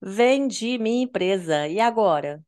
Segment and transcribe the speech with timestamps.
[0.00, 1.66] Vendi minha empresa.
[1.68, 2.44] E agora?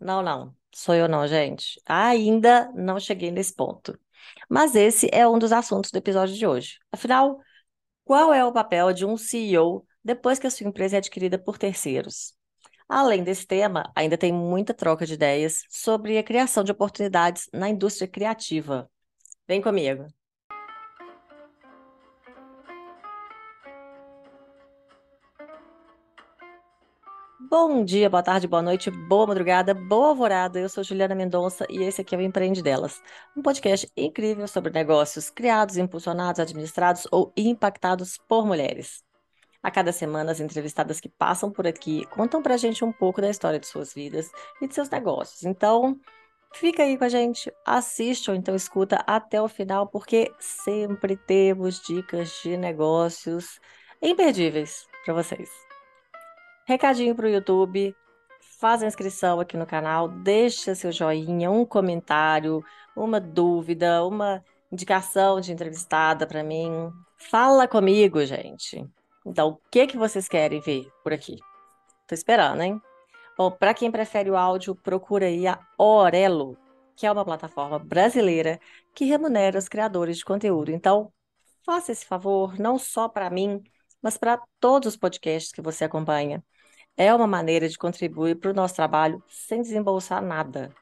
[0.00, 0.54] Não, não.
[0.74, 1.80] Sou eu não, gente.
[1.86, 3.98] Ainda não cheguei nesse ponto.
[4.48, 6.78] Mas esse é um dos assuntos do episódio de hoje.
[6.92, 7.40] Afinal,
[8.04, 11.58] qual é o papel de um CEO depois que a sua empresa é adquirida por
[11.58, 12.34] terceiros?
[12.88, 17.68] Além desse tema, ainda tem muita troca de ideias sobre a criação de oportunidades na
[17.68, 18.90] indústria criativa.
[19.46, 20.06] Vem comigo.
[27.40, 30.58] Bom dia, boa tarde, boa noite, boa madrugada, boa alvorada.
[30.58, 33.00] Eu sou Juliana Mendonça e esse aqui é o Empreende Delas,
[33.36, 39.04] um podcast incrível sobre negócios criados, impulsionados, administrados ou impactados por mulheres.
[39.62, 43.30] A cada semana, as entrevistadas que passam por aqui contam pra gente um pouco da
[43.30, 44.28] história de suas vidas
[44.60, 45.44] e de seus negócios.
[45.44, 45.96] Então,
[46.54, 51.80] fica aí com a gente, assiste ou então escuta até o final, porque sempre temos
[51.82, 53.60] dicas de negócios
[54.02, 55.67] imperdíveis para vocês.
[56.68, 57.96] Recadinho para o YouTube,
[58.60, 62.62] faz a inscrição aqui no canal, deixa seu joinha, um comentário,
[62.94, 66.92] uma dúvida, uma indicação de entrevistada para mim.
[67.16, 68.86] Fala comigo, gente.
[69.24, 71.36] Então, o que que vocês querem ver por aqui?
[72.06, 72.78] Tô esperando, hein?
[73.34, 76.54] Bom, para quem prefere o áudio, procura aí a Orelo,
[76.94, 78.60] que é uma plataforma brasileira
[78.94, 80.70] que remunera os criadores de conteúdo.
[80.70, 81.10] Então,
[81.64, 83.62] faça esse favor, não só para mim,
[84.02, 86.44] mas para todos os podcasts que você acompanha.
[87.00, 90.74] É uma maneira de contribuir para o nosso trabalho sem desembolsar nada.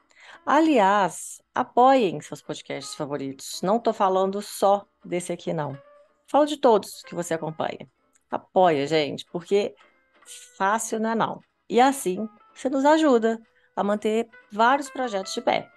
[0.43, 3.61] Aliás, apoiem seus podcasts favoritos.
[3.61, 5.77] Não estou falando só desse aqui, não.
[6.25, 7.87] Falo de todos que você acompanha.
[8.31, 9.75] Apoia, gente, porque
[10.57, 11.39] fácil não é não.
[11.69, 13.39] E assim, você nos ajuda
[13.75, 15.69] a manter vários projetos de pé.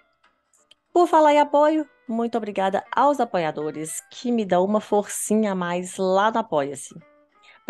[0.91, 5.98] Por falar em apoio, muito obrigada aos apoiadores que me dão uma forcinha a mais
[5.98, 7.09] lá no Apoia-se.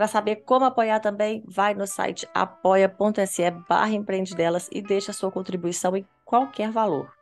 [0.00, 5.94] Para saber como apoiar também, vai no site apoia.se barra empreendedelas e deixa sua contribuição
[5.94, 7.12] em qualquer valor.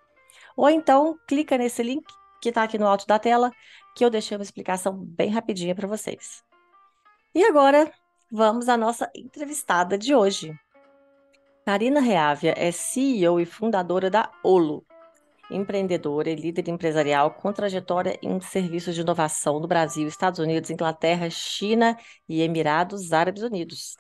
[0.57, 2.07] Ou então, clica nesse link
[2.41, 3.51] que está aqui no alto da tela,
[3.97, 6.45] que eu deixei uma explicação bem rapidinha para vocês.
[7.35, 7.93] E agora,
[8.31, 10.57] vamos à nossa entrevistada de hoje.
[11.67, 14.87] Karina Reávia é CEO e fundadora da Olo,
[15.51, 21.29] empreendedora e líder empresarial com trajetória em serviços de inovação no Brasil, Estados Unidos, Inglaterra,
[21.31, 21.97] China
[22.29, 23.97] e Emirados Árabes Unidos.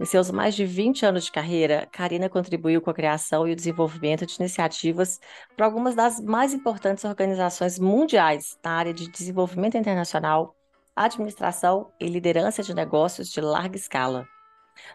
[0.00, 3.56] Em seus mais de 20 anos de carreira, Karina contribuiu com a criação e o
[3.56, 5.20] desenvolvimento de iniciativas
[5.56, 10.54] para algumas das mais importantes organizações mundiais na área de desenvolvimento internacional,
[10.94, 14.26] administração e liderança de negócios de larga escala.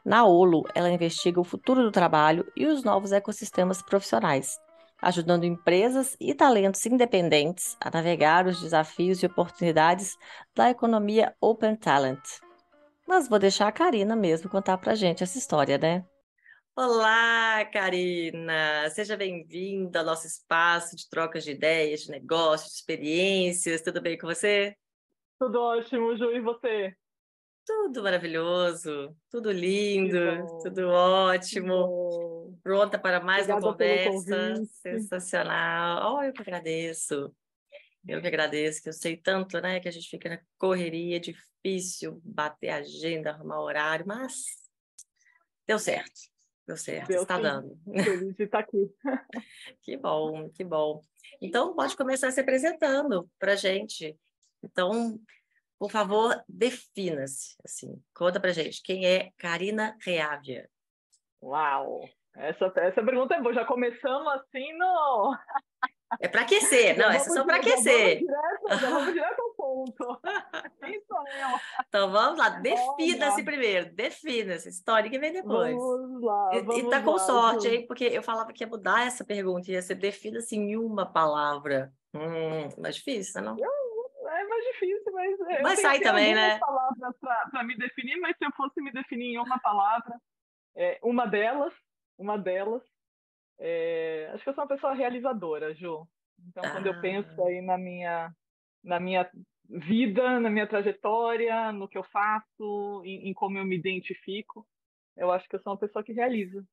[0.05, 4.59] Na OLO, ela investiga o futuro do trabalho e os novos ecossistemas profissionais,
[5.01, 10.17] ajudando empresas e talentos independentes a navegar os desafios e oportunidades
[10.55, 12.21] da economia Open Talent.
[13.07, 16.05] Mas vou deixar a Karina mesmo contar para gente essa história, né?
[16.75, 18.89] Olá, Karina!
[18.91, 23.81] Seja bem-vinda ao nosso espaço de trocas de ideias, de negócios, de experiências.
[23.81, 24.75] Tudo bem com você?
[25.37, 26.95] Tudo ótimo, Ju, e você?
[27.71, 30.19] Tudo maravilhoso, tudo lindo,
[30.61, 32.57] tudo ótimo.
[32.61, 36.15] Pronta para mais Obrigada uma conversa sensacional.
[36.15, 37.33] Oh, eu que agradeço.
[38.07, 42.21] Eu que agradeço, que eu sei tanto, né, que a gente fica na correria, difícil
[42.23, 44.45] bater agenda, arrumar horário, mas
[45.65, 46.19] deu certo.
[46.67, 47.41] Deu certo, Deu está sim.
[47.41, 47.79] dando.
[48.03, 48.91] Feliz de estar aqui.
[49.81, 51.01] que bom, que bom.
[51.41, 54.17] Então, pode começar se apresentando para gente.
[54.63, 55.19] Então,
[55.81, 57.55] por favor, defina-se.
[57.65, 60.69] Assim, conta pra gente, quem é Karina Reávia?
[61.41, 62.07] Uau!
[62.35, 63.51] Essa, essa pergunta é boa.
[63.51, 65.35] Já começamos assim no.
[66.19, 68.21] É para aquecer, não, essa é só para aquecer.
[68.69, 70.21] Já vamos direto ao ponto.
[71.87, 75.75] Então vamos lá, defina-se primeiro, defina-se, história que vem depois.
[75.75, 76.49] Vamos lá.
[76.53, 77.87] Vamos e, e tá com sorte, hein?
[77.87, 81.91] Porque eu falava que ia mudar essa pergunta, ia ser defina-se em uma palavra.
[82.13, 83.57] Hum, mais difícil, não?
[83.57, 83.80] Eu
[84.81, 85.61] difícil, mas.
[85.61, 86.59] Mas sai também, né?
[86.59, 90.19] palavras para me definir, mas se eu fosse me definir em uma palavra,
[90.75, 91.73] é, uma delas,
[92.17, 92.83] uma delas,
[93.59, 96.07] é, acho que eu sou uma pessoa realizadora, Ju.
[96.47, 96.71] Então, ah.
[96.71, 97.47] quando eu penso ah.
[97.47, 98.33] aí na minha,
[98.83, 99.29] na minha
[99.69, 104.67] vida, na minha trajetória, no que eu faço, em, em como eu me identifico,
[105.15, 106.63] eu acho que eu sou uma pessoa que realiza.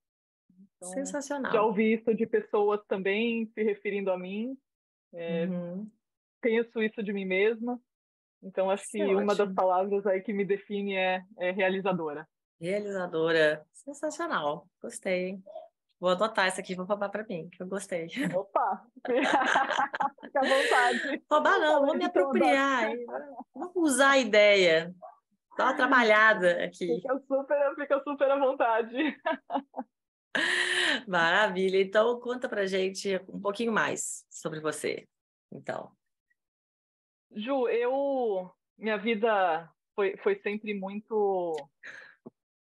[0.76, 1.52] Então, Sensacional.
[1.52, 4.56] Já ouvi isso de pessoas também se referindo a mim.
[5.12, 5.88] É, uhum
[6.40, 7.80] penso isso de mim mesma.
[8.42, 12.26] Então, acho que é uma das palavras aí que me define é, é, realizadora.
[12.60, 13.64] Realizadora.
[13.72, 14.66] Sensacional.
[14.80, 15.38] Gostei.
[16.00, 18.06] Vou adotar essa aqui, vou roubar para mim, que eu gostei.
[18.34, 18.86] Opa!
[19.04, 21.22] Fica à vontade.
[21.28, 22.92] Roubar não, vou me apropriar.
[23.52, 24.94] Vamos usar a ideia.
[25.56, 26.86] Dá uma trabalhada aqui.
[26.86, 28.96] Fica super, fica super à vontade.
[31.08, 31.80] Maravilha.
[31.80, 35.08] Então, conta pra gente um pouquinho mais sobre você.
[35.50, 35.90] Então.
[37.32, 38.50] Ju, eu.
[38.76, 41.54] Minha vida foi, foi sempre muito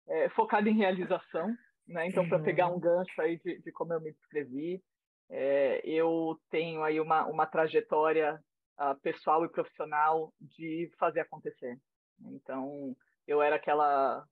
[0.06, 1.55] é, focada em realização.
[1.87, 2.06] Né?
[2.06, 4.82] Então, para pegar um gancho aí de, de como eu me descrevi,
[5.31, 8.38] é, eu tenho aí uma, uma trajetória
[8.79, 11.79] uh, pessoal e profissional de fazer acontecer.
[12.20, 12.94] Então,
[13.26, 14.25] eu era aquela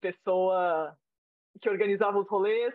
[0.00, 0.96] pessoa
[1.60, 2.74] que organizava os rolês.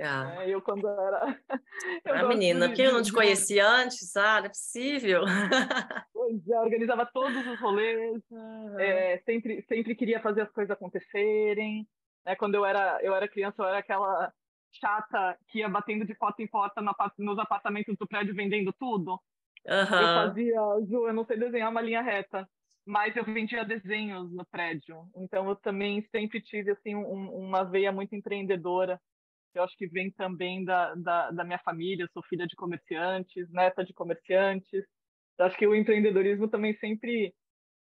[0.00, 0.24] Ah.
[0.24, 0.50] Né?
[0.50, 1.38] Eu, quando era.
[2.04, 5.22] eu ah, menina, porque eu não te conhecia antes, ah, não é possível.
[6.22, 8.78] Pois é, organizava todos os rolês, uhum.
[8.78, 11.84] é, sempre, sempre queria fazer as coisas acontecerem.
[12.24, 12.36] Né?
[12.36, 14.32] Quando eu era, eu era criança, eu era aquela
[14.70, 16.80] chata que ia batendo de porta em porta
[17.18, 19.20] nos apartamentos do prédio vendendo tudo.
[19.66, 19.74] Uhum.
[19.74, 22.48] Eu fazia, Ju, eu não sei desenhar uma linha reta,
[22.86, 25.08] mas eu vendia desenhos no prédio.
[25.16, 29.00] Então eu também sempre tive assim um, uma veia muito empreendedora.
[29.54, 32.04] Eu acho que vem também da, da, da minha família.
[32.04, 34.84] Eu sou filha de comerciantes, neta de comerciantes.
[35.38, 37.34] Eu acho que o empreendedorismo também sempre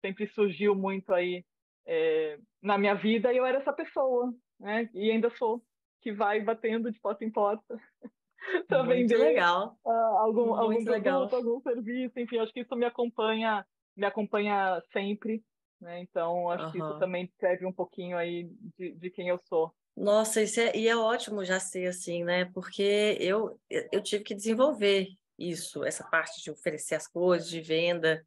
[0.01, 1.43] sempre surgiu muito aí
[1.85, 4.89] é, na minha vida e eu era essa pessoa, né?
[4.93, 5.61] E ainda sou
[6.01, 7.79] que vai batendo de porta em porta
[8.67, 9.77] para vender legal.
[9.85, 13.65] Uh, algum, algum produto, algum serviço, enfim, acho que isso me acompanha,
[13.95, 15.43] me acompanha sempre,
[15.81, 16.01] né?
[16.01, 16.71] Então, acho uhum.
[16.71, 19.73] que isso também serve um pouquinho aí de, de quem eu sou.
[19.97, 22.45] Nossa, isso é, e é ótimo já ser assim, né?
[22.53, 25.07] Porque eu, eu tive que desenvolver
[25.39, 28.23] isso, essa parte de oferecer as coisas, de venda,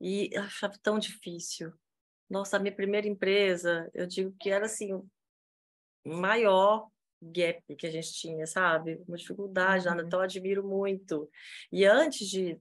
[0.00, 1.72] e eu achava tão difícil.
[2.28, 5.08] Nossa, a minha primeira empresa, eu digo que era assim,
[6.04, 6.88] maior
[7.22, 9.00] gap que a gente tinha, sabe?
[9.06, 10.00] Uma dificuldade, uhum.
[10.00, 11.30] então eu admiro muito.
[11.70, 12.60] E antes de,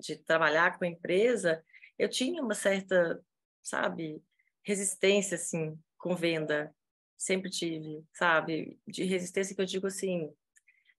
[0.00, 1.64] de trabalhar com a empresa,
[1.98, 3.20] eu tinha uma certa,
[3.60, 4.22] sabe,
[4.62, 6.72] resistência, assim, com venda.
[7.18, 8.78] Sempre tive, sabe?
[8.86, 10.32] De resistência que eu digo assim,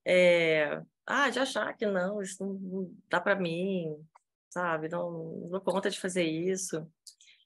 [0.04, 3.96] é, ah, de achar que não, isso não, dá para mim,
[4.50, 4.88] sabe?
[4.88, 6.86] Não, não dou conta de fazer isso.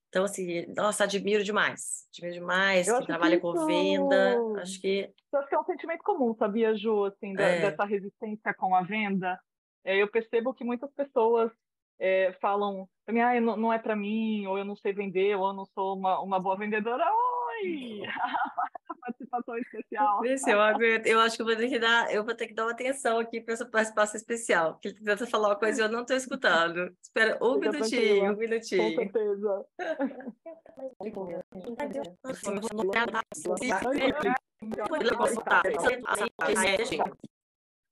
[0.08, 2.06] Então, assim, nossa, admiro demais.
[2.12, 3.66] Admiro demais eu que trabalha com isso...
[3.66, 4.36] venda.
[4.60, 5.12] Acho que.
[5.32, 7.60] Eu acho que é um sentimento comum, sabia, Ju, assim, é.
[7.60, 9.38] dessa resistência com a venda.
[9.84, 11.50] É, eu percebo que muitas pessoas
[11.98, 15.36] é, falam para mim, ah, não, não é para mim, ou eu não sei vender,
[15.36, 17.04] ou eu não sou uma, uma boa vendedora.
[17.64, 18.02] Oi!
[19.04, 20.24] participação especial.
[20.24, 21.06] Isso, eu, aguento.
[21.06, 23.18] eu acho que eu vou ter que dar, eu vou ter que dar uma atenção
[23.18, 26.16] aqui para essa participação especial, porque ele tenta falar uma coisa e eu não estou
[26.16, 26.94] escutando.
[27.02, 28.82] Espera um Fica minutinho, um minutinho.
[28.82, 29.66] Com certeza.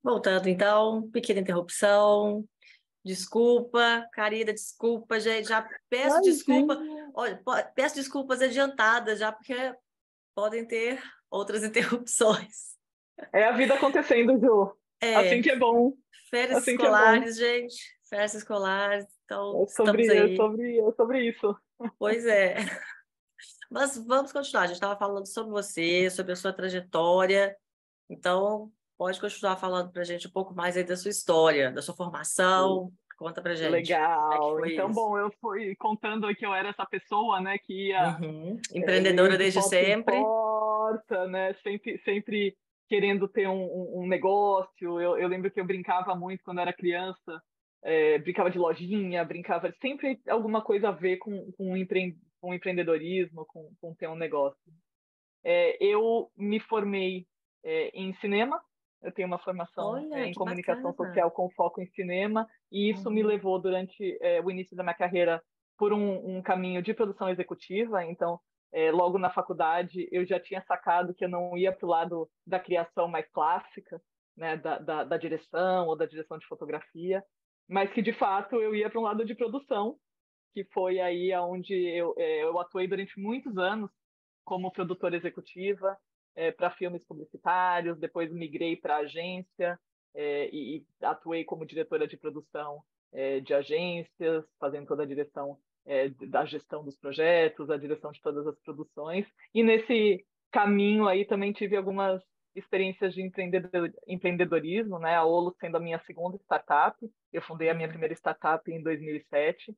[0.03, 2.45] Voltando então, pequena interrupção.
[3.05, 5.49] Desculpa, Carida, desculpa, gente.
[5.49, 6.81] Já peço Ai, desculpa.
[7.15, 7.43] Olha,
[7.75, 9.55] peço desculpas adiantadas já, porque
[10.35, 12.77] podem ter outras interrupções.
[13.33, 14.77] É a vida acontecendo, Ju.
[15.01, 15.17] É.
[15.17, 15.95] Assim que é bom.
[16.31, 17.77] Férias assim escolares, é gente.
[18.09, 19.07] Férias escolares.
[19.25, 20.33] Então, é sobre, estamos aí.
[20.33, 21.57] É sobre, é sobre isso.
[21.99, 22.57] Pois é.
[23.71, 24.63] Mas vamos continuar.
[24.63, 27.57] A gente estava falando sobre você, sobre a sua trajetória.
[28.09, 28.71] Então,
[29.03, 31.93] pode continuar falando para a gente um pouco mais aí da sua história, da sua
[31.93, 33.71] formação, Conta pra gente.
[33.71, 34.65] Legal.
[34.65, 34.95] É então, isso?
[34.95, 38.19] bom, eu fui contando que eu era essa pessoa, né, que ia.
[38.21, 38.61] Uhum.
[38.75, 40.21] Empreendedora é, desde sempre.
[40.21, 41.55] Porta, né?
[41.63, 42.57] Sempre, sempre
[42.89, 45.01] querendo ter um, um negócio.
[45.01, 47.41] Eu, eu, lembro que eu brincava muito quando era criança.
[47.85, 53.45] É, brincava de lojinha, brincava sempre alguma coisa a ver com, com, empre, com empreendedorismo,
[53.47, 54.59] com, com ter um negócio.
[55.45, 57.27] É, eu me formei
[57.65, 58.61] é, em cinema,
[59.03, 61.09] eu tenho uma formação Olha, em comunicação bacana.
[61.09, 63.15] social com foco em cinema, e isso uhum.
[63.15, 65.43] me levou durante é, o início da minha carreira
[65.77, 68.05] por um, um caminho de produção executiva.
[68.05, 68.39] Então,
[68.73, 72.31] é, logo na faculdade, eu já tinha sacado que eu não ia para o lado
[72.47, 74.01] da criação mais clássica,
[74.37, 77.23] né, da, da, da, direção ou da direção de fotografia,
[77.69, 79.99] mas que de fato eu ia para um lado de produção,
[80.55, 83.91] que foi aí onde eu, é, eu atuei durante muitos anos
[84.45, 85.97] como produtora executiva,
[86.35, 89.79] é, para filmes publicitários, depois migrei para agência
[90.15, 95.59] é, e, e, atuei como diretora de produção é, de agências, fazendo toda a direção
[95.85, 99.27] é, da gestão dos projetos, a direção de todas as produções.
[99.55, 102.23] E nesse caminho aí também tive algumas
[102.55, 105.17] experiências de empreendedor, empreendedorismo, né?
[105.17, 106.97] A Olo sendo a minha segunda startup.
[107.33, 109.75] Eu fundei a minha primeira startup em 2007 ah,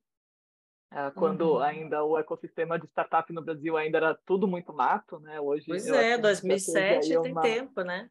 [1.15, 1.59] quando uhum.
[1.59, 5.39] ainda o ecossistema de startup no Brasil ainda era tudo muito mato, né?
[5.39, 8.09] Hoje pois é, 2007 tem uma, tempo, né?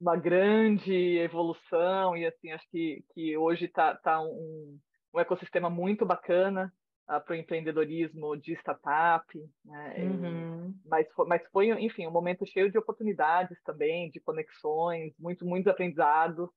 [0.00, 4.78] Uma grande evolução e assim acho que, que hoje está tá um,
[5.14, 6.72] um ecossistema muito bacana
[7.06, 9.26] para o empreendedorismo de startup,
[9.64, 9.94] né?
[9.98, 10.74] Uhum.
[10.86, 15.68] mas, foi, mas foi, enfim, um momento cheio de oportunidades também, de conexões, muito, muito
[15.68, 16.50] aprendizado.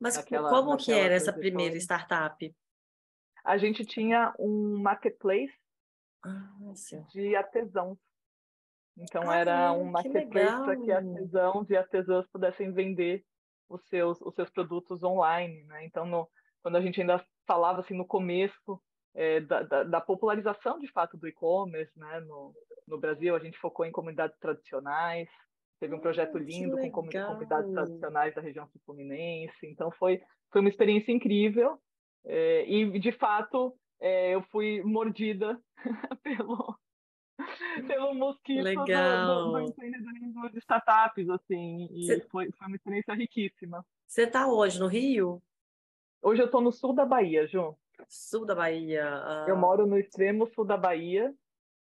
[0.00, 2.54] Mas naquela, como naquela que era essa primeira startup?
[3.48, 5.54] A gente tinha um marketplace
[6.22, 6.50] ah,
[7.10, 7.98] de artesãos.
[8.94, 13.24] Então ah, era um marketplace para que artesãos e artesãs pudessem vender
[13.66, 15.64] os seus, os seus produtos online.
[15.64, 15.86] Né?
[15.86, 16.28] Então, no,
[16.60, 18.78] quando a gente ainda falava assim no começo
[19.14, 22.20] é, da, da, da, popularização de fato do e-commerce né?
[22.20, 22.52] no,
[22.86, 25.26] no Brasil, a gente focou em comunidades tradicionais,
[25.80, 29.66] teve um projeto ah, lindo com comunidades tradicionais da região sul-fluminense.
[29.66, 30.20] Então, foi,
[30.52, 31.80] foi uma experiência incrível.
[32.30, 35.58] É, e, de fato, é, eu fui mordida
[36.22, 36.78] pelo,
[37.86, 39.26] pelo mosquito Legal.
[39.26, 42.20] do, do, do empreendedorismo de startups, assim, e Cê...
[42.30, 43.84] foi, foi uma experiência riquíssima.
[44.06, 45.42] Você está hoje no Rio?
[46.22, 47.74] Hoje eu estou no sul da Bahia, Ju.
[48.08, 49.06] Sul da Bahia.
[49.06, 49.46] Ah.
[49.48, 51.34] Eu moro no extremo sul da Bahia.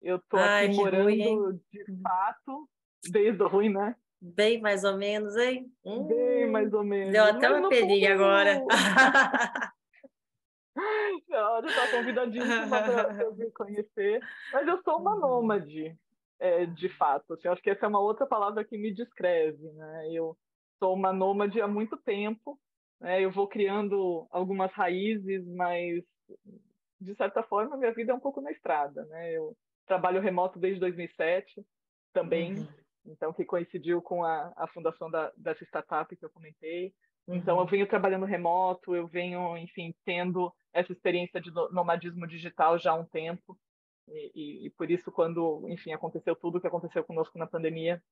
[0.02, 2.68] Eu estou aqui morando ruim, de fato,
[3.08, 3.94] desde o ruim, né?
[4.20, 5.72] Bem mais ou menos, hein?
[5.84, 7.12] Hum, Bem mais ou menos.
[7.12, 8.64] Deu até Mas uma peninha agora.
[11.28, 14.20] Já está convidadíssima para eu vir conhecer.
[14.52, 15.20] Mas eu sou uma uhum.
[15.20, 15.96] nômade,
[16.38, 17.34] é, de fato.
[17.34, 19.70] Assim, acho que essa é uma outra palavra que me descreve.
[19.72, 20.10] Né?
[20.12, 20.36] Eu
[20.78, 22.58] sou uma nômade há muito tempo.
[23.00, 23.20] Né?
[23.22, 26.02] Eu vou criando algumas raízes, mas
[27.00, 29.04] de certa forma minha vida é um pouco na estrada.
[29.06, 29.32] Né?
[29.32, 31.64] Eu trabalho remoto desde 2007
[32.12, 32.68] também, uhum.
[33.06, 36.94] então que coincidiu com a, a fundação da, dessa startup que eu comentei.
[37.26, 42.92] Então, eu venho trabalhando remoto, eu venho, enfim, tendo essa experiência de nomadismo digital já
[42.92, 43.58] há um tempo.
[44.08, 48.02] E, e, e por isso, quando, enfim, aconteceu tudo o que aconteceu conosco na pandemia,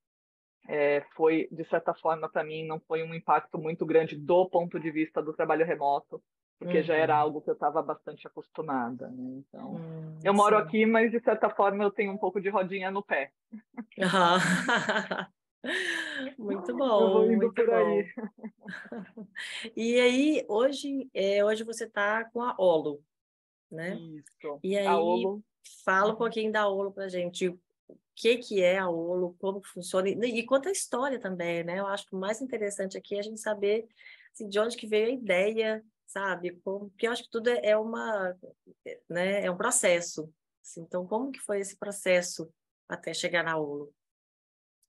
[0.69, 4.79] é, foi, de certa forma, para mim, não foi um impacto muito grande do ponto
[4.81, 6.23] de vista do trabalho remoto,
[6.59, 6.85] porque uhum.
[6.85, 7.21] já era uhum.
[7.21, 9.09] algo que eu estava bastante acostumada.
[9.09, 9.43] Né?
[9.49, 10.63] Então, uhum, eu moro sim.
[10.63, 13.33] aqui, mas de certa forma eu tenho um pouco de rodinha no pé.
[13.53, 13.63] Uhum.
[16.39, 18.03] Muito bom, muito bom.
[19.77, 23.03] E aí, hoje, é, hoje você está com a Olo,
[23.71, 23.95] né?
[23.97, 24.59] Isso.
[24.63, 24.87] E aí,
[25.85, 26.17] fala um uhum.
[26.17, 27.49] pouquinho da Olo para gente.
[27.49, 27.59] O
[28.15, 31.79] que, que é a Olo, como funciona, e, e conta a história também, né?
[31.79, 33.87] Eu acho que o mais interessante aqui é a gente saber
[34.33, 36.53] assim, de onde que veio a ideia, sabe?
[36.65, 38.37] Porque eu acho que tudo é, é uma,
[39.09, 39.45] né?
[39.45, 40.33] É um processo.
[40.63, 42.53] Assim, então, como que foi esse processo
[42.89, 43.93] até chegar na Olo?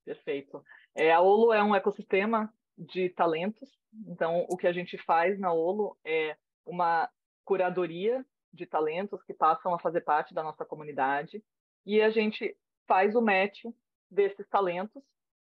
[0.06, 0.64] Perfeito.
[0.96, 3.70] É, a Olo é um ecossistema de talentos.
[4.08, 7.10] Então, o que a gente faz na Olo é uma
[7.46, 11.44] curadoria de talentos que passam a fazer parte da nossa comunidade
[11.86, 12.56] e a gente
[12.88, 13.64] faz o match
[14.10, 15.04] desses talentos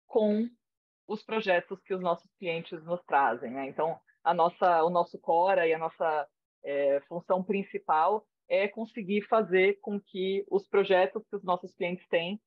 [0.08, 0.50] com
[1.08, 3.52] os projetos que os nossos clientes nos trazem.
[3.52, 3.68] Né?
[3.68, 6.28] Então, a nossa, o nosso core e a nossa
[6.64, 12.42] é, função principal é conseguir fazer com que os projetos que os nossos clientes têm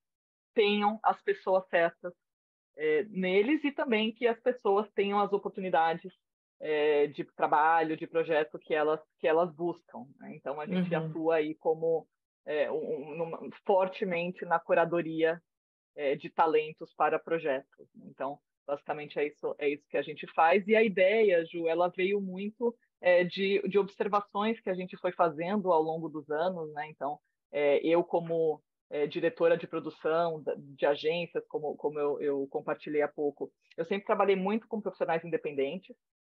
[0.53, 2.13] tenham as pessoas certas
[2.77, 6.13] é, neles e também que as pessoas tenham as oportunidades
[6.59, 10.05] é, de trabalho, de projeto que elas que elas buscam.
[10.17, 10.35] Né?
[10.35, 11.05] Então a gente uhum.
[11.05, 12.07] atua aí como
[12.45, 15.41] é, um, fortemente na curadoria
[15.95, 17.87] é, de talentos para projetos.
[18.05, 21.89] Então basicamente é isso é isso que a gente faz e a ideia, Ju, ela
[21.89, 26.71] veio muito é, de, de observações que a gente foi fazendo ao longo dos anos,
[26.73, 26.87] né?
[26.89, 27.19] Então
[27.51, 33.07] é, eu como é, diretora de produção de agências, como, como eu, eu, compartilhei há
[33.07, 35.95] pouco, eu sempre trabalhei muito com profissionais independentes,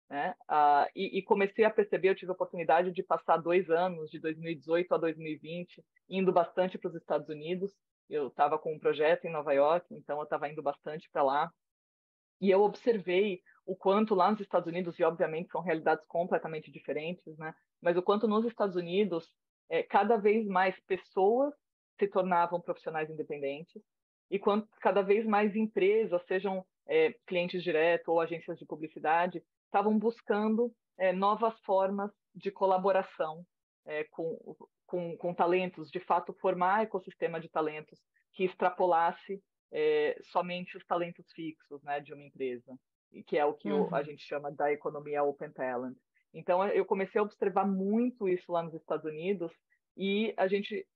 [0.10, 0.36] né?
[0.48, 4.20] Ah, e, e, comecei a perceber, eu tive a oportunidade de passar dois anos, de
[4.20, 7.74] 2018 a 2020, indo bastante para os Estados Unidos.
[8.10, 11.50] Eu estava com um projeto em Nova York, então eu estava indo bastante para lá.
[12.42, 17.38] E eu observei o quanto lá nos Estados Unidos, e obviamente são realidades completamente diferentes,
[17.38, 17.56] né?
[17.82, 19.32] mas o quanto nos Estados Unidos,
[19.70, 21.54] é, cada vez mais pessoas
[22.02, 23.80] se tornavam profissionais independentes
[24.32, 30.00] e quando cada vez mais empresas, sejam é, clientes diretos ou agências de publicidade, estavam
[30.00, 33.46] buscando é, novas formas de colaboração
[33.86, 34.56] é, com,
[34.88, 38.00] com, com, talentos, de fato formar ecossistema de talentos
[38.34, 42.74] que extrapolasse é, somente os talentos fixos né, de uma empresa,
[43.28, 43.94] que é o que uhum.
[43.94, 45.98] a gente chama da economia open talent.
[46.34, 49.52] Então eu comecei a observar muito isso lá nos Estados Unidos
[49.98, 50.88] e a gente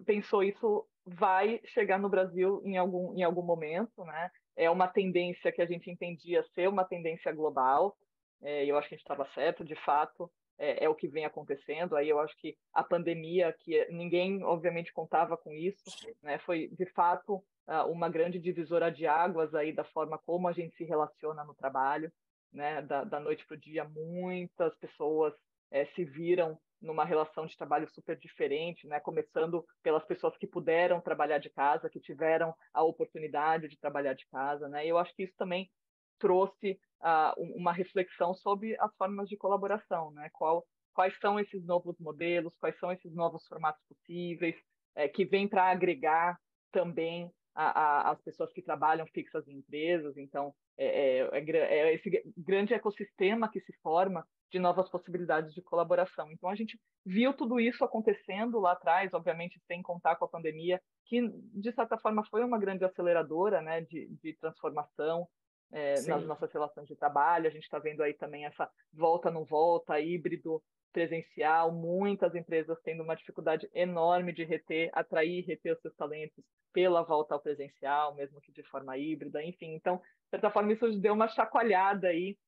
[0.00, 4.30] pensou isso vai chegar no Brasil em algum, em algum momento, né?
[4.56, 7.96] É uma tendência que a gente entendia ser uma tendência global,
[8.42, 11.24] é, eu acho que a gente estava certo, de fato, é, é, o que vem
[11.24, 11.96] acontecendo.
[11.96, 15.82] Aí eu acho que a pandemia, que ninguém obviamente contava com isso,
[16.22, 16.38] né?
[16.38, 17.42] Foi de fato
[17.88, 22.12] uma grande divisora de águas aí da forma como a gente se relaciona no trabalho,
[22.52, 22.82] né?
[22.82, 25.34] Da, da noite para o dia, muitas pessoas
[25.70, 29.00] é, se viram numa relação de trabalho super diferente, né?
[29.00, 34.26] Começando pelas pessoas que puderam trabalhar de casa, que tiveram a oportunidade de trabalhar de
[34.28, 34.84] casa, né?
[34.84, 35.70] E eu acho que isso também
[36.18, 40.28] trouxe uh, uma reflexão sobre as formas de colaboração, né?
[40.32, 44.56] Qual, quais são esses novos modelos, quais são esses novos formatos possíveis,
[44.94, 46.38] é, que vêm para agregar
[46.70, 50.16] também a, a, as pessoas que trabalham fixas em empresas.
[50.16, 55.60] Então, é, é, é, é esse grande ecossistema que se forma de novas possibilidades de
[55.60, 56.30] colaboração.
[56.30, 60.80] Então, a gente viu tudo isso acontecendo lá atrás, obviamente, sem contar com a pandemia,
[61.06, 65.26] que, de certa forma, foi uma grande aceleradora né, de, de transformação
[65.72, 67.48] é, nas nossas relações de trabalho.
[67.48, 73.02] A gente está vendo aí também essa volta, não volta, híbrido, presencial, muitas empresas tendo
[73.02, 78.14] uma dificuldade enorme de reter, atrair e reter os seus talentos pela volta ao presencial,
[78.14, 79.74] mesmo que de forma híbrida, enfim.
[79.74, 82.38] Então, de certa forma, isso deu uma chacoalhada aí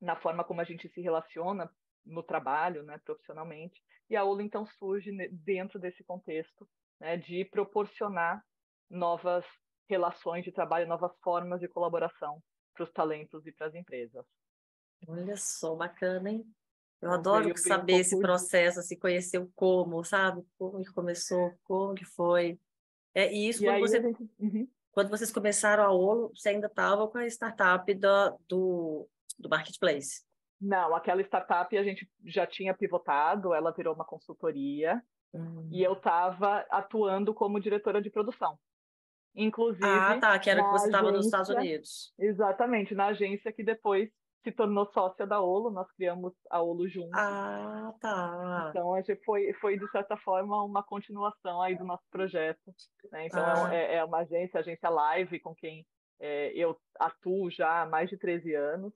[0.00, 1.70] na forma como a gente se relaciona
[2.04, 3.82] no trabalho, né, profissionalmente.
[4.08, 6.68] E a Ola então surge dentro desse contexto,
[7.00, 8.42] né, de proporcionar
[8.88, 9.44] novas
[9.88, 12.42] relações de trabalho, novas formas de colaboração
[12.74, 14.24] para os talentos e para as empresas.
[15.08, 16.44] Olha só, bacana, hein?
[17.00, 20.42] Eu então, adoro saber um esse processo, se assim, conhecer o como, sabe?
[20.58, 22.58] Como que começou, como que foi.
[23.14, 24.30] É, e isso e quando, você, gente...
[24.38, 24.68] uhum.
[24.92, 29.08] quando vocês começaram a Olo, você ainda estava com a startup da, do,
[29.38, 30.24] do marketplace.
[30.60, 35.02] Não, aquela startup a gente já tinha pivotado, ela virou uma consultoria
[35.34, 35.68] hum.
[35.70, 38.58] e eu estava atuando como diretora de produção.
[39.34, 39.84] Inclusive.
[39.84, 42.14] Ah, tá, que era que você estava nos Estados Unidos.
[42.18, 44.10] Exatamente, na agência que depois
[44.42, 47.10] se tornou sócia da Olo, nós criamos a Olo juntos.
[47.14, 48.66] Ah, tá.
[48.70, 52.72] Então a gente foi, foi de certa forma uma continuação aí do nosso projeto.
[53.10, 53.26] Né?
[53.26, 53.74] Então é ah.
[53.74, 55.84] é, é, uma agência, agência live com quem
[56.20, 58.94] é, eu atuo já há mais de 13 anos.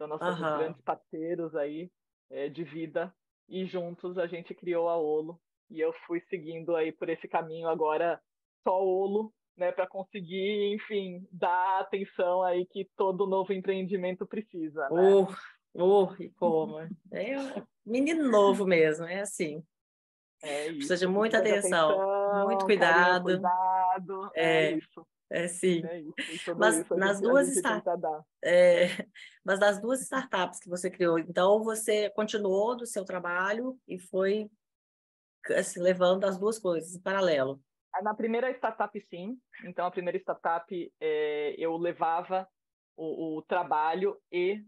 [0.00, 0.58] Então, nós somos uhum.
[0.58, 1.90] grandes parceiros aí
[2.30, 3.14] é, de vida
[3.46, 5.38] e juntos a gente criou a Olo
[5.68, 8.18] e eu fui seguindo aí por esse caminho agora
[8.64, 14.88] só Olo, né, para conseguir, enfim, dar a atenção aí que todo novo empreendimento precisa,
[14.88, 15.12] né?
[15.12, 15.26] Oh,
[15.74, 16.78] oh, e como?
[17.12, 19.62] É um menino novo mesmo, é assim.
[20.42, 20.76] É isso.
[20.76, 23.24] Precisa de muita atenção, atenção, muito cuidado.
[23.24, 25.06] Carinho, cuidado, é, é isso.
[25.30, 25.84] É sim.
[25.86, 28.02] É isso, mas isso nas duas startups,
[28.44, 28.86] é,
[29.44, 34.50] mas das duas startups que você criou, então você continuou do seu trabalho e foi
[35.56, 37.62] assim, levando as duas coisas em paralelo.
[38.02, 39.38] Na primeira startup, sim.
[39.64, 42.48] Então, a primeira startup, é, eu levava
[42.96, 44.62] o, o, trabalho e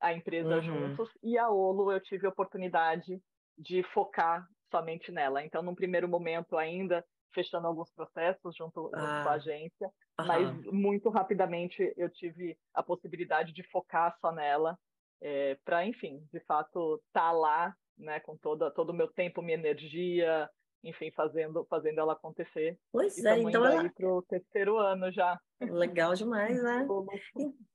[0.00, 0.62] a empresa uhum.
[0.62, 1.10] juntos.
[1.22, 3.20] E a Olo, eu tive a oportunidade
[3.56, 5.42] de focar somente nela.
[5.44, 8.98] Então, num primeiro momento, ainda fechando alguns processos junto, ah.
[8.98, 14.78] junto com a agência, mas muito rapidamente eu tive a possibilidade de focar só nela,
[15.20, 19.42] é, para, enfim, de fato, estar tá lá, né, com toda, todo o meu tempo,
[19.42, 20.48] minha energia,
[20.82, 22.78] enfim, fazendo, fazendo ela acontecer.
[22.92, 23.90] Pois é, então ela...
[23.90, 25.38] para o terceiro ano já.
[25.60, 26.86] Legal demais, né?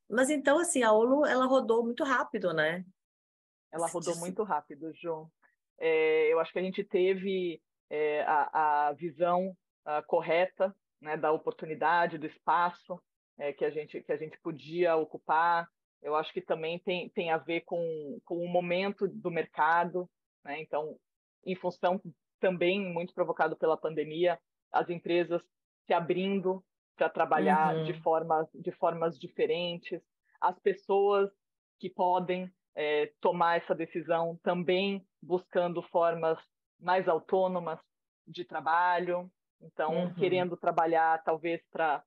[0.09, 2.85] Mas então, assim, a Olo, ela rodou muito rápido, né?
[3.71, 5.29] Ela rodou muito rápido, João.
[5.79, 11.31] É, eu acho que a gente teve é, a, a visão a, correta né, da
[11.31, 13.01] oportunidade, do espaço
[13.37, 15.67] é, que, a gente, que a gente podia ocupar.
[16.01, 20.09] Eu acho que também tem, tem a ver com, com o momento do mercado.
[20.43, 20.61] Né?
[20.61, 20.97] Então,
[21.45, 22.01] em função
[22.39, 24.39] também muito provocado pela pandemia,
[24.71, 25.41] as empresas
[25.85, 26.63] se abrindo
[26.95, 27.83] para trabalhar uhum.
[27.85, 30.01] de, formas, de formas diferentes,
[30.39, 31.29] as pessoas
[31.79, 36.37] que podem é, tomar essa decisão também buscando formas
[36.83, 37.79] mais autônomas
[38.27, 40.13] de trabalho, então, uhum.
[40.13, 42.03] querendo trabalhar talvez para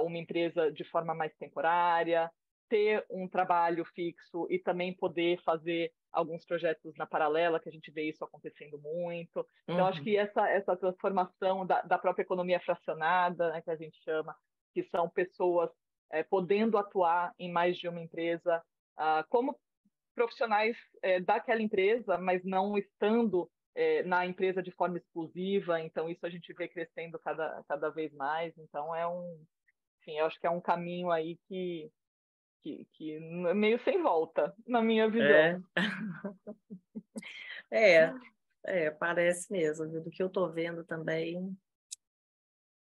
[0.00, 2.30] uma empresa de forma mais temporária,
[2.68, 7.90] ter um trabalho fixo e também poder fazer alguns projetos na paralela, que a gente
[7.90, 9.46] vê isso acontecendo muito.
[9.64, 9.86] Então, uhum.
[9.86, 14.34] acho que essa, essa transformação da, da própria economia fracionada, né, que a gente chama,
[14.74, 15.70] que são pessoas
[16.10, 18.62] é, podendo atuar em mais de uma empresa,
[18.98, 19.58] uh, como
[20.14, 26.26] profissionais é, daquela empresa, mas não estando é, na empresa de forma exclusiva, então isso
[26.26, 29.40] a gente vê crescendo cada, cada vez mais, então é um,
[30.00, 31.88] enfim, eu acho que é um caminho aí que,
[32.60, 35.28] que, que é meio sem volta, na minha visão.
[35.30, 35.62] É,
[37.70, 38.14] é,
[38.64, 41.56] é parece mesmo, do que eu estou vendo também.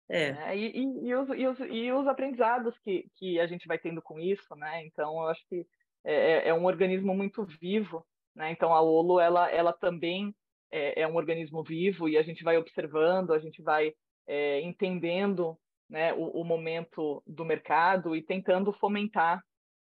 [0.09, 0.29] É.
[0.29, 3.81] é e, e, e, os, e, os, e os aprendizados que, que a gente vai
[3.81, 4.87] tendo com isso, né?
[4.87, 5.67] Então, eu acho que
[6.05, 8.53] é, é, é um organismo muito vivo, né?
[8.53, 10.33] Então, a Olo, ela, ela também
[10.75, 13.95] é, é um organismo vivo e a gente vai observando, a gente vai
[14.27, 15.57] é, entendendo
[15.89, 19.41] né, o, o, momento do mercado e tentando fomentar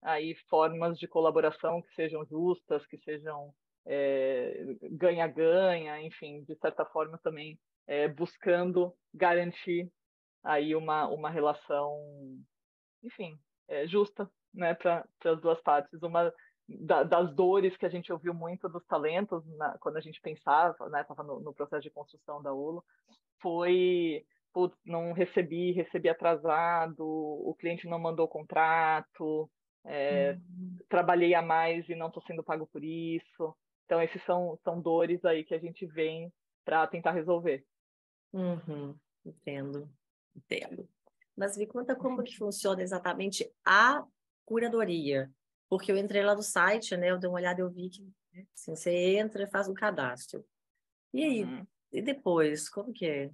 [0.04, 3.52] aí formas de colaboração que sejam justas, que sejam
[4.92, 9.92] ganha-ganha, é, enfim, de certa forma também é, buscando garantir
[10.44, 12.00] aí uma, uma relação,
[13.04, 16.02] enfim, é, justa né, para as duas partes.
[16.02, 16.34] Uma
[16.68, 20.90] da, das dores que a gente ouviu muito dos talentos na, quando a gente pensava,
[20.90, 22.84] né, estava no, no, processo de construção da ULO,
[23.40, 29.50] foi putz, não recebi, recebi atrasado, o cliente não mandou contrato,
[29.84, 30.78] é, uhum.
[30.88, 33.54] trabalhei a mais e não estou sendo pago por isso.
[33.86, 36.32] Então, esses são, são dores aí que a gente vem
[36.64, 37.66] para tentar resolver.
[38.34, 38.96] Uhum.
[39.26, 39.90] Entendo,
[40.36, 40.88] entendo.
[41.36, 44.06] Mas me conta como que funciona exatamente a
[44.46, 45.30] curadoria.
[45.70, 47.12] Porque eu entrei lá no site, né?
[47.12, 49.74] Eu dei uma olhada e eu vi que né, assim, você entra e faz um
[49.74, 50.46] cadastro.
[51.14, 51.66] E aí, uhum.
[51.92, 53.32] e depois, como que é?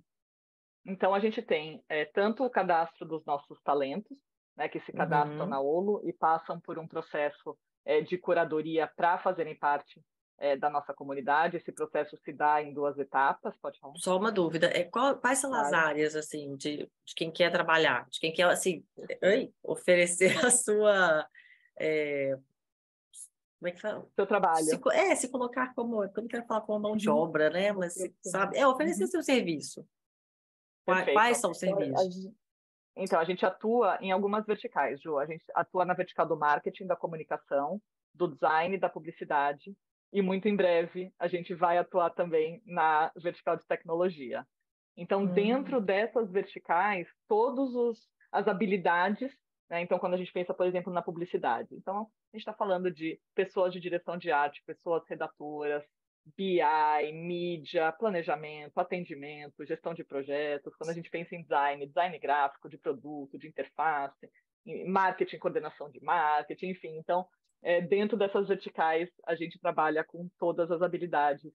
[0.85, 4.17] Então, a gente tem é, tanto o cadastro dos nossos talentos,
[4.55, 5.49] né, que se cadastram uhum.
[5.49, 10.01] na OLO e passam por um processo é, de curadoria para fazerem parte
[10.37, 11.57] é, da nossa comunidade.
[11.57, 13.93] Esse processo se dá em duas etapas, pode falar?
[13.97, 18.07] Só uma dúvida, é, qual, quais são as áreas, assim, de, de quem quer trabalhar,
[18.09, 18.83] de quem quer, assim,
[19.63, 21.27] oferecer a sua...
[21.81, 22.37] É,
[23.59, 24.07] como é que fala?
[24.15, 24.65] Seu trabalho.
[24.65, 27.17] Se, é, se colocar como, eu não quero falar como mão de uhum.
[27.17, 29.09] obra, né, mas, sabe, é oferecer uhum.
[29.09, 29.87] seu serviço.
[30.85, 31.13] Perfeito.
[31.13, 32.33] Quais são os então, serviços?
[32.95, 35.17] Então, a gente atua em algumas verticais, Ju.
[35.17, 37.81] A gente atua na vertical do marketing, da comunicação,
[38.13, 39.75] do design, da publicidade
[40.13, 44.45] e muito em breve a gente vai atuar também na vertical de tecnologia.
[44.97, 45.33] Então, uhum.
[45.33, 49.31] dentro dessas verticais, todas as habilidades,
[49.71, 49.81] né?
[49.81, 53.17] então, quando a gente pensa, por exemplo, na publicidade, então, a gente está falando de
[53.33, 55.81] pessoas de direção de arte, pessoas redatoras,
[56.37, 62.69] BI, mídia, planejamento, atendimento, gestão de projetos, quando a gente pensa em design, design gráfico,
[62.69, 64.29] de produto, de interface,
[64.87, 66.97] marketing, coordenação de marketing, enfim.
[66.97, 67.25] Então,
[67.63, 71.51] é, dentro dessas verticais, a gente trabalha com todas as habilidades.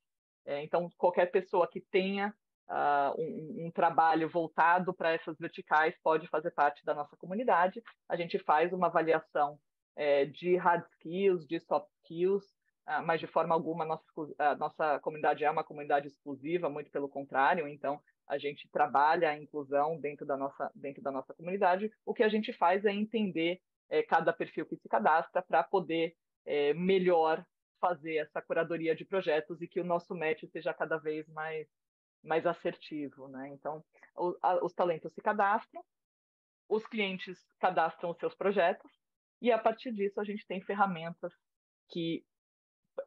[0.46, 2.35] É, então, qualquer pessoa que tenha
[2.68, 7.83] uh, um, um, trabalho voltado para essas verticais pode fazer parte da nossa comunidade.
[8.09, 9.59] A gente faz uma avaliação
[9.96, 12.44] é, de hard skills, de soft skills,
[12.88, 14.05] uh, mas de forma alguma nossa,
[14.38, 17.66] a nossa comunidade é uma comunidade exclusiva, muito pelo contrário.
[17.68, 21.90] Então, a gente trabalha a inclusão dentro da nossa, dentro da nossa comunidade.
[22.05, 26.14] O que a gente faz é entender é, cada perfil que se cadastra para poder
[26.44, 27.44] é, melhor
[27.81, 31.68] fazer essa curadoria de projetos e que o nosso match seja cada vez mais,
[32.22, 33.29] mais assertivo.
[33.29, 33.48] Né?
[33.50, 33.85] Então,
[34.16, 35.83] o, a, os talentos se cadastram,
[36.68, 38.90] os clientes cadastram os seus projetos
[39.40, 41.33] e, a partir disso, a gente tem ferramentas
[41.88, 42.24] que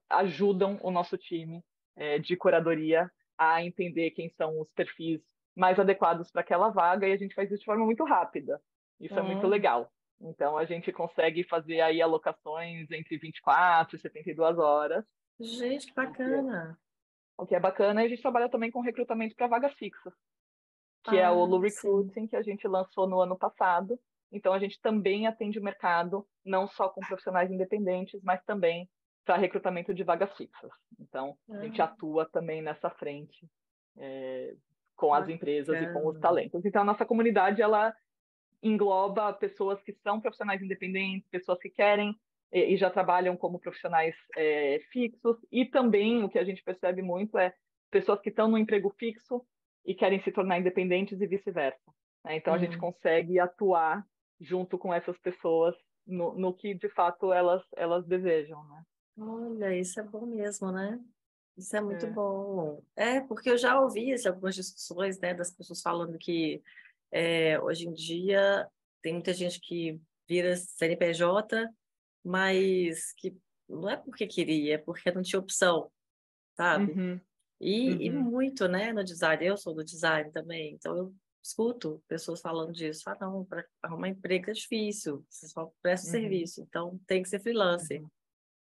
[0.10, 1.64] ajudam o nosso time
[1.96, 5.22] é, de curadoria a entender quem são os perfis
[5.56, 8.62] mais adequados para aquela vaga e a gente faz isso de forma muito rápida.
[9.00, 9.92] Isso é muito legal.
[10.22, 15.06] Então a gente consegue fazer aí alocações entre 24 e 72 horas.
[15.40, 16.78] Gente, que bacana.
[17.40, 20.14] O que é bacana, e a gente trabalha também com recrutamento para vagas fixas,
[21.06, 22.28] que ah, é o Lu Recruiting, sim.
[22.28, 23.98] que a gente lançou no ano passado.
[24.30, 28.90] Então a gente também atende o mercado, não só com profissionais independentes, mas também
[29.24, 30.70] para recrutamento de vagas fixas.
[31.00, 31.56] Então ah.
[31.56, 31.86] a gente ah.
[31.86, 33.48] atua também nessa frente
[33.98, 34.54] é,
[34.98, 36.66] com as empresas e com os talentos.
[36.66, 37.96] Então a nossa comunidade ela
[38.62, 42.14] engloba pessoas que são profissionais independentes, pessoas que querem
[42.52, 47.02] e, e já trabalham como profissionais é, fixos, e também o que a gente percebe
[47.02, 47.54] muito é
[47.92, 49.46] pessoas que estão no emprego fixo
[49.86, 51.92] e querem se tornar independentes e vice-versa.
[52.24, 52.36] Né?
[52.38, 52.60] Então, uhum.
[52.60, 52.92] a gente uhum.
[52.92, 54.06] consegue atuar
[54.40, 58.64] junto com essas pessoas no, no que, de fato, elas, elas desejam.
[58.68, 58.84] Né?
[59.18, 61.00] Olha, isso é bom mesmo, né?
[61.58, 62.10] Isso é muito é.
[62.10, 62.82] bom.
[62.96, 66.64] É, porque eu já ouvi algumas discussões né, das pessoas falando que
[67.12, 68.68] é, hoje em dia,
[69.02, 71.68] tem muita gente que vira CNPJ,
[72.24, 73.36] mas que
[73.68, 75.92] não é porque queria, é porque não tinha opção,
[76.56, 76.92] sabe?
[76.92, 77.22] Uhum.
[77.62, 78.02] E, uhum.
[78.02, 79.46] e muito, né, no design.
[79.46, 83.10] Eu sou do design também, então eu escuto pessoas falando disso.
[83.10, 86.12] Ah, não, para arrumar emprego é difícil, você só presta uhum.
[86.12, 88.02] serviço, então tem que ser freelancer.
[88.02, 88.10] Uhum.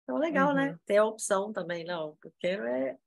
[0.03, 0.77] Então, legal, né?
[0.85, 2.97] Ter a opção também, não, eu quero é,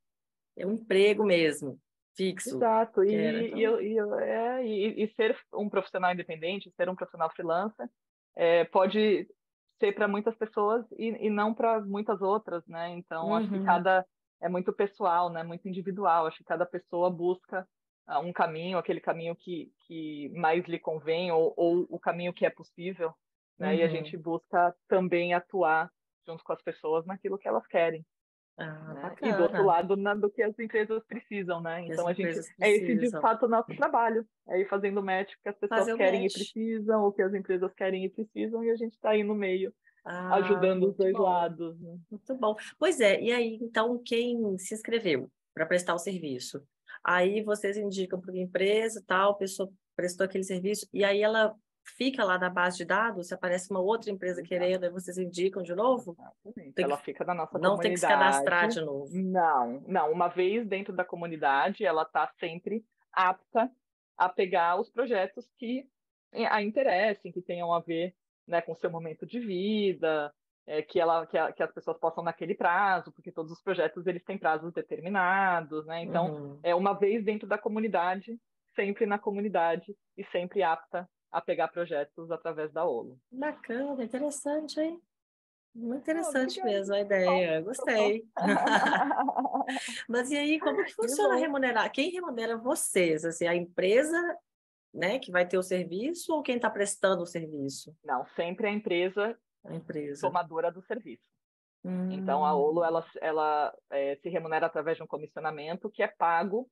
[0.57, 1.79] é um emprego mesmo
[2.15, 2.55] fixo.
[2.55, 3.81] Exato, e, era, então...
[3.81, 7.89] e, e, é, e, e, ser um profissional independente, ser um profissional freelancer,
[8.35, 9.27] é, pode
[9.83, 12.89] ser para muitas pessoas e, não para muitas outras, né?
[12.91, 13.35] Então, uhum.
[13.35, 13.65] acho que uhum.
[13.65, 14.05] cada
[14.41, 15.43] é muito pessoal, né?
[15.43, 16.25] Muito individual.
[16.25, 17.67] Acho que cada pessoa busca
[18.07, 22.45] uh, um caminho, aquele caminho que, que mais lhe convém ou, ou o caminho que
[22.45, 23.13] é possível,
[23.59, 23.69] né?
[23.69, 23.73] Uhum.
[23.73, 23.91] E a uhum.
[23.91, 25.91] gente busca também atuar
[26.25, 28.05] junto com as pessoas naquilo que elas querem.
[28.57, 29.15] Ah, né?
[29.23, 31.85] E do outro lado, na, do que as empresas precisam, né?
[31.87, 35.49] Então a gente é esse de fato o nosso trabalho, é ir fazendo match que
[35.49, 38.75] as pessoas Fazer querem e precisam, o que as empresas querem e precisam, e a
[38.75, 39.73] gente está aí no meio
[40.05, 41.23] ah, ajudando os dois bom.
[41.23, 41.79] lados.
[41.79, 41.97] Né?
[42.11, 42.55] Muito bom.
[42.77, 46.61] Pois é, e aí, então, quem se inscreveu para prestar o serviço?
[47.03, 51.55] Aí vocês indicam para a empresa, tal, a pessoa prestou aquele serviço, e aí ela
[51.83, 55.61] fica lá na base de dados, se aparece uma outra empresa querendo, aí vocês indicam
[55.61, 56.15] de novo?
[56.75, 57.05] Tem ela que...
[57.05, 57.77] fica na nossa não comunidade.
[57.77, 59.09] Não tem que se cadastrar de novo.
[59.13, 60.11] Não, não.
[60.11, 63.69] Uma vez dentro da comunidade, ela está sempre apta
[64.17, 65.87] a pegar os projetos que
[66.49, 68.15] a interessem, que tenham a ver
[68.47, 70.33] né, com o seu momento de vida,
[70.65, 74.07] é, que, ela, que, a, que, as pessoas possam naquele prazo, porque todos os projetos
[74.07, 76.03] eles têm prazos determinados, né?
[76.03, 76.59] Então, uhum.
[76.63, 78.39] é uma vez dentro da comunidade,
[78.75, 83.19] sempre na comunidade e sempre apta a pegar projetos através da OLO.
[83.31, 85.01] Bacana, interessante, hein?
[85.75, 88.23] Muito interessante oh, mesmo a ideia, gostei.
[90.07, 91.91] Mas e aí, como que funciona remunerar?
[91.91, 93.25] Quem remunera vocês?
[93.25, 94.37] Assim, a empresa
[94.93, 97.95] né, que vai ter o serviço ou quem está prestando o serviço?
[98.03, 100.21] Não, sempre a empresa, a empresa.
[100.21, 101.23] tomadora do serviço.
[101.83, 102.11] Hum.
[102.11, 106.69] Então, a Olo ela, ela é, se remunera através de um comissionamento que é pago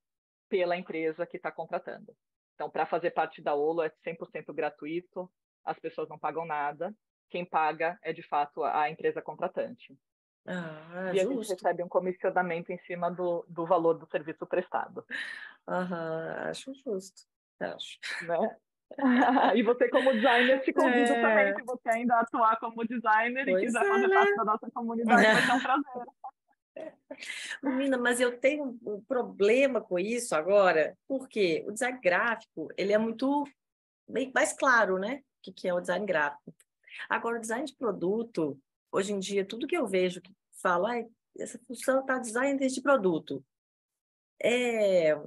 [0.48, 2.16] pela empresa que está contratando.
[2.56, 5.30] Então, para fazer parte da Olo é 100% gratuito,
[5.64, 6.94] as pessoas não pagam nada.
[7.30, 9.98] Quem paga é, de fato, a empresa contratante.
[10.46, 11.30] Ah, e justo.
[11.30, 15.06] a gente recebe um comissionamento em cima do, do valor do serviço prestado.
[15.68, 18.00] Aham, acho justo acho.
[18.26, 18.58] Né?
[19.56, 21.22] e você, como designer, te convido é...
[21.22, 24.16] também, se você ainda atuar como designer pois e quiser é, fazer né?
[24.16, 26.04] parte da nossa comunidade, vai ser um prazer.
[27.62, 32.98] Menina, mas eu tenho um problema com isso agora, porque o design gráfico, ele é
[32.98, 33.46] muito
[34.08, 35.22] bem mais claro, né?
[35.46, 36.54] O que é o design gráfico.
[37.10, 38.60] Agora, o design de produto,
[38.92, 41.06] hoje em dia, tudo que eu vejo que fala, ah,
[41.38, 43.44] essa função está design de produto.
[44.42, 45.18] É,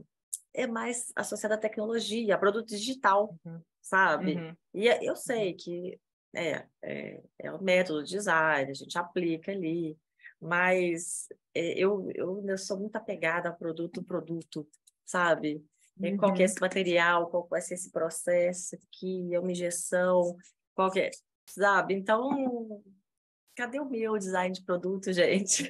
[0.52, 3.60] é mais associada à tecnologia, a produto digital, uhum.
[3.80, 4.34] sabe?
[4.34, 4.56] Uhum.
[4.74, 5.56] E eu sei uhum.
[5.56, 6.00] que
[6.34, 9.96] é, é, é o método de design, a gente aplica ali,
[10.44, 14.68] mas é, eu, eu, eu sou muito apegada a produto, produto,
[15.04, 15.64] sabe?
[15.98, 16.16] Uhum.
[16.18, 20.36] Qual que é esse material, qual vai ser esse processo aqui, é uma injeção,
[20.74, 21.10] qual que é,
[21.48, 21.94] sabe?
[21.94, 22.82] Então,
[23.56, 25.66] cadê o meu design de produto, gente?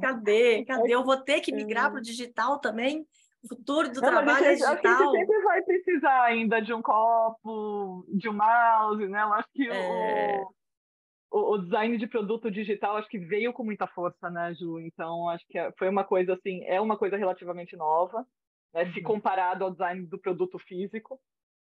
[0.00, 0.64] cadê?
[0.66, 0.94] Cadê?
[0.94, 3.06] Eu vou ter que migrar para o digital também?
[3.48, 4.72] futuro do Não, trabalho é digital.
[4.72, 9.20] Acho que a gente sempre vai precisar ainda de um copo, de um mouse, né?
[9.20, 10.40] Eu acho que é...
[10.40, 10.54] o,
[11.32, 14.78] o, design de produto digital acho que veio com muita força, né, Ju?
[14.80, 18.26] Então acho que é, foi uma coisa assim, é uma coisa relativamente nova,
[18.72, 18.84] né?
[18.84, 18.92] Uhum.
[18.92, 21.20] Se comparado ao design do produto físico,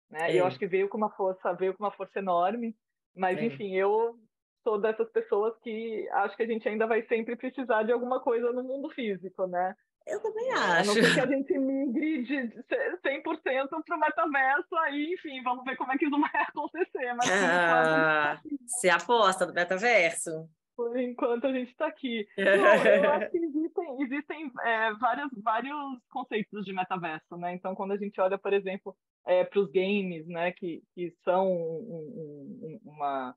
[0.10, 0.32] né?
[0.32, 0.36] É.
[0.36, 2.76] E eu acho que veio com uma força, veio com uma força enorme.
[3.16, 3.46] Mas é.
[3.46, 4.20] enfim, eu
[4.64, 8.52] sou dessas pessoas que acho que a gente ainda vai sempre precisar de alguma coisa
[8.52, 9.76] no mundo físico, né?
[10.08, 10.62] Eu também acho.
[10.62, 15.64] A não ser que a gente migre de 100% para o metaverso, aí, enfim, vamos
[15.66, 17.14] ver como é que isso vai acontecer.
[17.14, 20.48] Mas, ah, você aposta no metaverso?
[20.76, 22.28] Por enquanto a gente está aqui.
[22.38, 27.56] Não, eu acho que existem, existem é, vários, vários conceitos de metaverso, né?
[27.56, 31.48] Então, quando a gente olha, por exemplo, é, para os games, né, que, que são
[31.48, 33.36] um, um, uma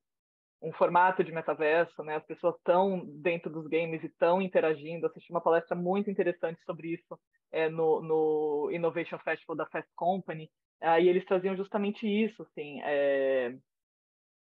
[0.60, 2.16] um formato de metaverso, né?
[2.16, 5.06] As pessoas estão dentro dos games e estão interagindo.
[5.06, 7.18] Assisti uma palestra muito interessante sobre isso
[7.52, 10.50] é, no, no Innovation Festival da Fast Company.
[10.80, 13.56] Aí eles traziam justamente isso, assim, é,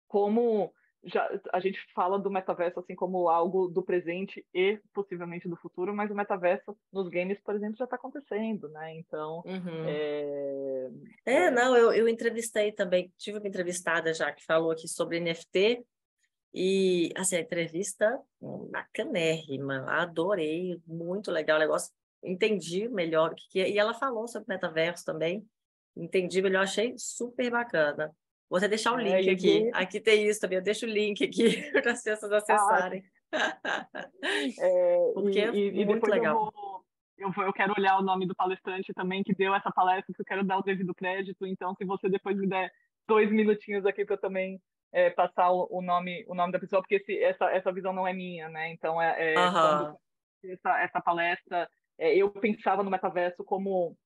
[0.09, 0.73] como
[1.07, 5.95] já, a gente fala do metaverso assim como algo do presente e possivelmente do futuro,
[5.95, 8.97] mas o metaverso nos games, por exemplo, já está acontecendo, né?
[8.97, 9.85] Então, uhum.
[9.87, 10.91] é...
[11.27, 11.51] é...
[11.51, 15.85] não, eu, eu entrevistei também, tive uma entrevistada já que falou aqui sobre NFT
[16.55, 18.17] e, assim, a entrevista
[18.71, 23.69] bacanérrima, adorei, muito legal o negócio, entendi melhor o que, que é.
[23.69, 25.45] E ela falou sobre metaverso também,
[25.97, 28.15] entendi melhor, achei super bacana.
[28.49, 29.33] Vou até deixar o link aqui.
[29.33, 29.71] aqui.
[29.75, 33.03] Aqui tem isso também, eu deixo o link aqui para as pessoas acessarem.
[33.33, 33.89] Ah,
[34.23, 36.53] é, Porque e, é e, muito legal.
[37.19, 40.15] Eu, vou, eu, eu quero olhar o nome do palestrante também que deu essa palestra,
[40.15, 41.45] que eu quero dar o devido crédito.
[41.45, 42.71] Então, se você depois me der
[43.09, 44.63] dois minutinhos aqui para eu também
[44.95, 48.07] é, passar o, o, nome o nome da pessoa porque esse, essa essa visão não
[48.07, 49.97] é minha né então é, é uhum.
[50.45, 53.97] essa, essa palestra é, eu pensava no metaverso como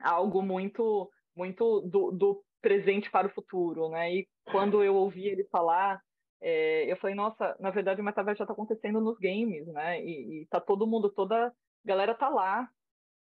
[0.00, 5.42] algo muito muito do, do, presente para o futuro né e quando eu ouvi ele
[5.50, 6.00] falar
[6.40, 10.42] é, eu falei nossa na verdade o metaverso já está acontecendo nos games né e,
[10.42, 11.52] e tá todo mundo toda a
[11.84, 12.68] galera tá lá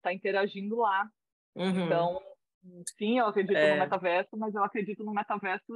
[0.01, 1.07] tá interagindo lá
[1.55, 1.85] uhum.
[1.85, 2.19] então
[2.97, 3.73] sim, eu acredito é.
[3.73, 5.73] no metaverso, mas eu acredito no metaverso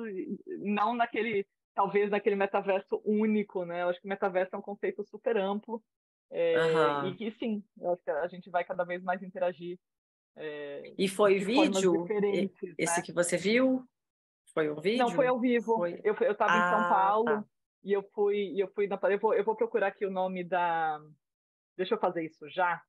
[0.60, 3.84] não naquele, talvez naquele metaverso único, né?
[3.84, 5.82] Eu acho que o metaverso é um conceito super amplo
[6.30, 7.08] é, uhum.
[7.08, 9.78] e que sim, eu acho que a gente vai cada vez mais interagir.
[10.36, 12.08] É, e foi vídeo?
[12.78, 13.06] Esse né?
[13.06, 13.84] que você viu?
[14.54, 15.00] Foi um vídeo?
[15.00, 15.76] Não, foi ao vivo.
[15.78, 16.00] Foi...
[16.04, 17.26] Eu estava ah, em São Paulo.
[17.26, 17.46] Tá.
[17.84, 21.02] e eu fui, eu fui na, eu vou, eu vou procurar aqui o nome da,
[21.78, 22.82] deixa eu fazer isso já.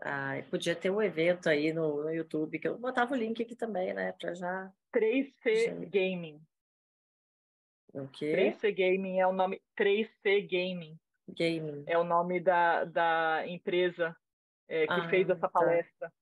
[0.00, 3.54] Ah, podia ter um evento aí no, no YouTube, que eu botava o link aqui
[3.54, 4.70] também, né, para já...
[4.94, 6.40] 3C Gaming.
[7.92, 8.32] O quê?
[8.32, 10.98] 3C Gaming é o nome, 3C Gaming.
[11.28, 11.84] Gaming.
[11.86, 14.14] É o nome da, da empresa
[14.68, 15.48] é, que ah, fez essa tá.
[15.48, 16.08] palestra.
[16.08, 16.12] Tá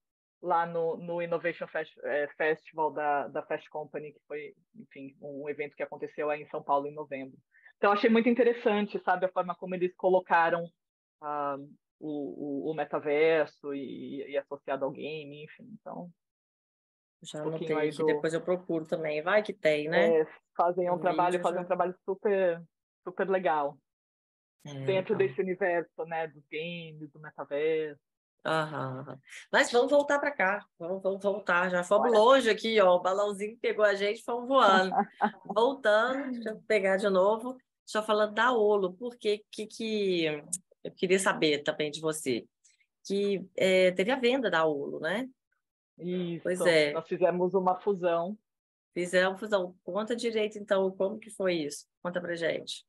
[0.42, 5.48] lá no, no Innovation Fest, é, Festival da, da Fast Company, que foi, enfim, um
[5.48, 7.38] evento que aconteceu aí em São Paulo em novembro.
[7.76, 10.64] Então, achei muito interessante, sabe, a forma como eles colocaram
[11.22, 11.70] uh,
[12.02, 15.68] o, o, o, metaverso e, e, associado ao game, enfim.
[15.80, 16.10] Então,
[17.22, 18.06] já um anotei aqui, do...
[18.06, 19.22] depois eu procuro também.
[19.22, 20.20] Vai que tem, né?
[20.20, 21.62] É, fazem um, um trabalho, fazem já...
[21.62, 22.60] um trabalho super,
[23.06, 23.78] super legal.
[24.66, 25.16] É, dentro então.
[25.16, 28.00] desse universo, né, dos games, do metaverso.
[28.44, 29.18] Aham.
[29.52, 31.70] Mas vamos voltar para cá, vamos, vamos, voltar.
[31.70, 32.18] Já fomos Olha.
[32.18, 32.96] longe aqui, ó.
[32.96, 34.92] O balãozinho pegou a gente, fomos voando.
[35.56, 37.56] Voltando, deixa eu pegar de novo.
[37.86, 40.42] Só falando da Olo, porque que, que
[40.84, 42.46] eu queria saber também de você.
[43.04, 45.28] Que é, teve a venda da Olo, né?
[45.98, 46.42] Isso.
[46.42, 46.92] Pois é.
[46.92, 48.38] Nós fizemos uma fusão.
[48.94, 49.74] Fizemos fusão.
[49.82, 51.86] Conta direito, então, como que foi isso?
[52.02, 52.84] Conta pra gente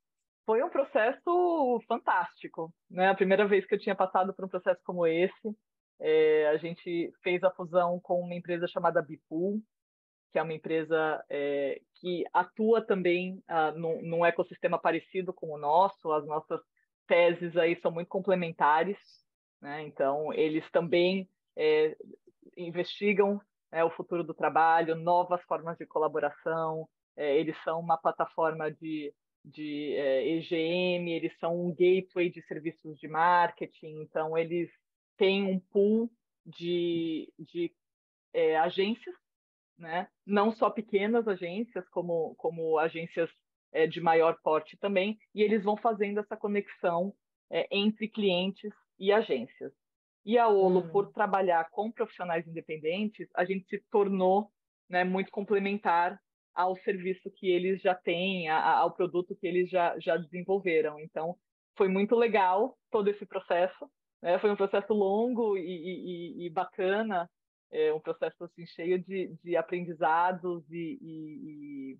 [0.45, 3.09] foi um processo fantástico, né?
[3.09, 5.55] A primeira vez que eu tinha passado por um processo como esse,
[5.99, 9.61] é, a gente fez a fusão com uma empresa chamada Bipool,
[10.31, 15.57] que é uma empresa é, que atua também ah, num, num, ecossistema parecido com o
[15.57, 16.11] nosso.
[16.11, 16.59] As nossas
[17.07, 18.97] teses aí são muito complementares,
[19.61, 19.83] né?
[19.83, 21.95] Então eles também é,
[22.57, 26.87] investigam né, o futuro do trabalho, novas formas de colaboração.
[27.15, 29.13] É, eles são uma plataforma de
[29.43, 34.71] de é, EGM, eles são um gateway de serviços de marketing, então eles
[35.17, 36.09] têm um pool
[36.45, 37.73] de, de
[38.33, 39.15] é, agências,
[39.77, 40.07] né?
[40.25, 43.29] não só pequenas agências, como, como agências
[43.73, 47.13] é, de maior porte também, e eles vão fazendo essa conexão
[47.51, 49.73] é, entre clientes e agências.
[50.25, 50.89] E a Olo, hum.
[50.89, 54.49] por trabalhar com profissionais independentes, a gente se tornou
[54.89, 56.17] né, muito complementar
[56.53, 60.99] ao serviço que eles já têm, a, ao produto que eles já, já desenvolveram.
[60.99, 61.35] Então,
[61.75, 63.89] foi muito legal todo esse processo.
[64.21, 64.37] Né?
[64.39, 67.29] Foi um processo longo e, e, e bacana,
[67.71, 71.97] é um processo assim, cheio de, de aprendizados e,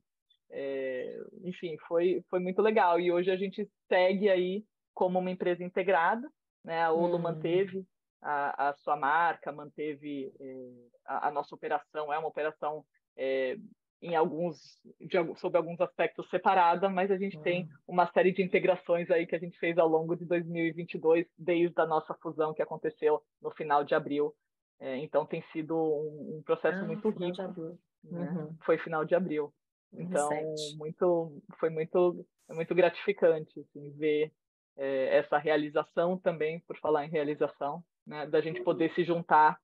[0.54, 3.00] é, enfim, foi, foi muito legal.
[3.00, 4.64] E hoje a gente segue aí
[4.94, 6.30] como uma empresa integrada.
[6.64, 6.82] Né?
[6.82, 7.22] A Olo hum.
[7.22, 7.86] manteve
[8.22, 10.70] a, a, sua marca, manteve é,
[11.06, 12.86] a, a, nossa operação, é uma operação
[13.18, 13.58] é,
[14.02, 17.44] em alguns de, sobre alguns aspectos separada, mas a gente uhum.
[17.44, 21.80] tem uma série de integrações aí que a gente fez ao longo de 2022, desde
[21.82, 24.34] a nossa fusão que aconteceu no final de abril.
[24.80, 27.78] É, então tem sido um, um processo ah, muito rico.
[28.04, 28.30] Né?
[28.30, 28.56] Uhum.
[28.66, 29.54] Foi final de abril.
[29.96, 30.30] Então
[30.78, 34.32] muito foi muito muito gratificante assim, ver
[34.78, 39.58] é, essa realização também, por falar em realização, né, da gente poder se juntar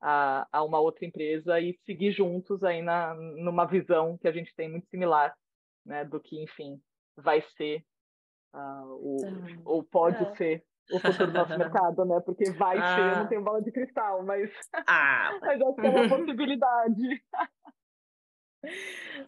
[0.00, 4.54] a, a uma outra empresa e seguir juntos aí na, numa visão que a gente
[4.54, 5.34] tem muito similar,
[5.84, 6.80] né, do que, enfim,
[7.16, 7.84] vai ser
[8.54, 9.16] uh, o,
[9.64, 10.36] ou pode é.
[10.36, 12.20] ser o futuro do nosso mercado, né?
[12.24, 12.96] Porque vai ah.
[12.96, 14.50] ser, não tenho bola de cristal, mas,
[14.86, 15.30] ah.
[15.40, 17.24] mas acho que é uma possibilidade.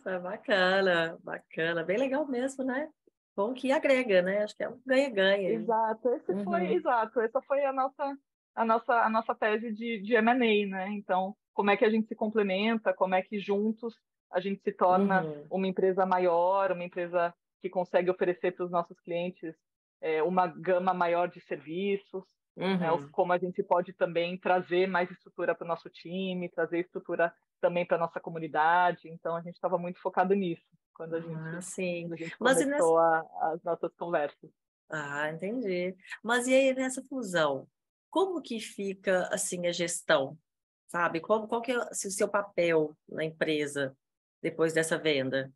[0.05, 2.89] É bacana, bacana, bem legal mesmo, né?
[3.37, 4.45] Bom que agrega, né?
[4.45, 5.51] Acho que é um ganha-ganha.
[5.51, 6.45] Exato, esse uhum.
[6.45, 8.17] foi, exato, essa foi a nossa
[8.55, 10.89] a nossa, a nossa tese de, de M&A, né?
[10.93, 13.95] Então, como é que a gente se complementa, como é que juntos
[14.33, 15.47] a gente se torna uhum.
[15.51, 19.55] uma empresa maior, uma empresa que consegue oferecer para os nossos clientes
[20.01, 22.25] é, uma gama maior de serviços,
[22.57, 22.79] uhum.
[22.79, 23.09] né?
[23.13, 27.87] como a gente pode também trazer mais estrutura para o nosso time, trazer estrutura também
[27.87, 29.09] para a nossa comunidade.
[29.09, 30.65] Então, a gente estava muito focado nisso
[30.95, 32.03] quando a gente, ah, sim.
[32.03, 33.29] Quando a gente Mas começou nessa...
[33.41, 34.51] a, as nossas conversas.
[34.89, 35.95] Ah, entendi.
[36.23, 37.69] Mas e aí nessa fusão?
[38.17, 40.39] como que fica assim a gestão,
[40.87, 41.21] sabe?
[41.21, 43.95] Qual, qual que é assim, o seu papel na empresa
[44.41, 45.53] depois dessa venda?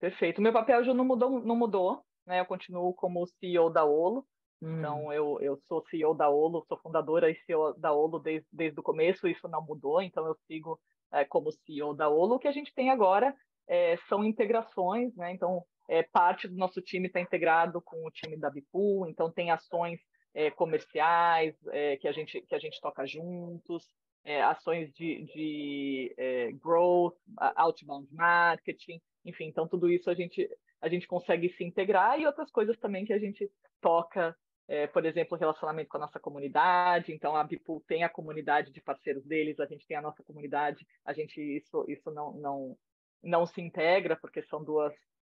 [0.00, 0.42] Perfeito.
[0.42, 2.40] Meu papel já não mudou, não mudou, né?
[2.40, 4.26] Eu continuo como CEO da Olo.
[4.62, 4.78] Hum.
[4.78, 8.78] Então, eu, eu sou CEO da Olo, sou fundadora e CEO da Olo desde, desde
[8.78, 10.78] o começo, isso não mudou, então eu sigo
[11.12, 12.36] é, como CEO da Olo.
[12.36, 13.34] O que a gente tem agora
[13.68, 15.32] é, são integrações, né?
[15.32, 19.50] Então, é, parte do nosso time está integrado com o time da Bipool, então tem
[19.50, 20.00] ações
[20.32, 23.86] é, comerciais é, que, a gente, que a gente toca juntos,
[24.24, 27.16] é, ações de, de é, growth,
[27.56, 30.48] outbound marketing, enfim, então tudo isso a gente,
[30.80, 33.50] a gente consegue se integrar e outras coisas também que a gente
[33.80, 34.36] toca,
[34.72, 38.80] é, por exemplo, relacionamento com a nossa comunidade, então a Bipool tem a comunidade de
[38.80, 42.78] parceiros deles, a gente tem a nossa comunidade, a gente isso, isso não, não,
[43.22, 44.94] não se integra porque são duas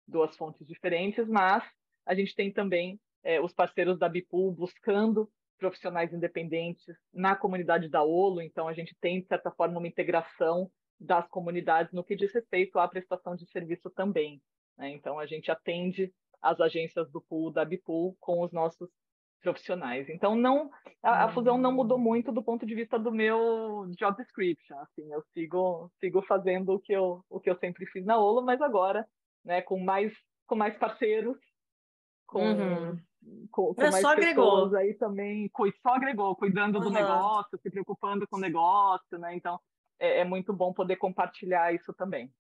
[0.07, 1.65] duas fontes diferentes, mas
[2.05, 5.27] a gente tem também é, os parceiros da Bipool buscando
[5.59, 10.71] profissionais independentes na comunidade da Olo, então a gente tem, de certa forma, uma integração
[11.01, 14.43] das comunidades no que diz respeito à prestação de serviço também.
[14.77, 14.91] Né?
[14.91, 16.13] Então a gente atende
[16.43, 18.91] as agências do pool, da Bipool, com os nossos
[19.43, 20.09] profissionais.
[20.09, 20.71] Então não
[21.03, 25.13] a, a, fusão não mudou muito do ponto de vista do meu job description, assim,
[25.13, 28.61] eu sigo sigo fazendo o que eu o que eu sempre fiz na Olo, mas
[28.63, 29.07] agora,
[29.45, 30.13] né, com mais
[30.47, 31.37] com mais parceiros,
[32.27, 32.99] com uhum.
[33.51, 34.75] com, com mais só agregou.
[34.77, 35.51] aí também,
[35.83, 36.85] só agregou, cuidando uhum.
[36.85, 39.35] do negócio, se preocupando com o negócio, né?
[39.35, 39.59] Então
[39.99, 42.33] é, é muito bom poder compartilhar isso também.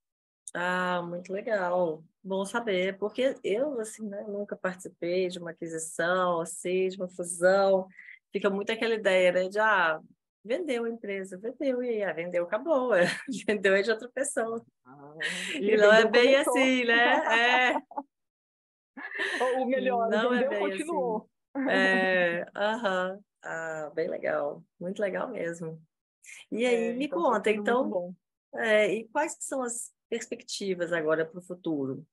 [0.54, 2.02] Ah, muito legal.
[2.24, 7.88] Bom saber, porque eu, assim, né, nunca participei de uma aquisição, assim, de uma fusão.
[8.32, 10.00] Fica muito aquela ideia, né, de, ah,
[10.44, 12.94] vendeu a empresa, vendeu, e aí, ah, vendeu, acabou.
[12.94, 13.06] É.
[13.46, 14.64] Vendeu é de outra pessoa.
[14.84, 15.14] Ah,
[15.54, 16.54] e, e não é bem começou.
[16.56, 17.72] assim, né?
[17.72, 17.76] É.
[19.42, 21.28] O melhor, não é vendeu, é bem continuou.
[21.54, 21.68] Assim.
[21.70, 23.20] É, aham.
[23.42, 24.62] Ah, bem legal.
[24.78, 25.82] Muito legal mesmo.
[26.50, 28.14] E aí, é, me então, conta, então,
[28.54, 32.06] é, e quais são as perspectivas agora para o futuro.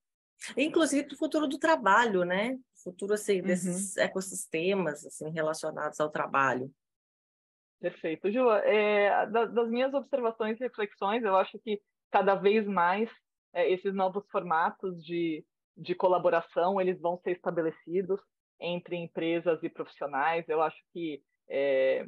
[0.55, 2.57] Inclusive para o futuro do trabalho, né?
[2.81, 4.03] futuro assim, desses uhum.
[4.03, 6.71] ecossistemas assim, relacionados ao trabalho.
[7.81, 8.31] Perfeito.
[8.31, 13.09] Ju, é, das minhas observações e reflexões, eu acho que cada vez mais
[13.51, 15.45] é, esses novos formatos de,
[15.75, 18.21] de colaboração eles vão ser estabelecidos
[18.61, 20.47] entre empresas e profissionais.
[20.47, 22.07] Eu acho que é,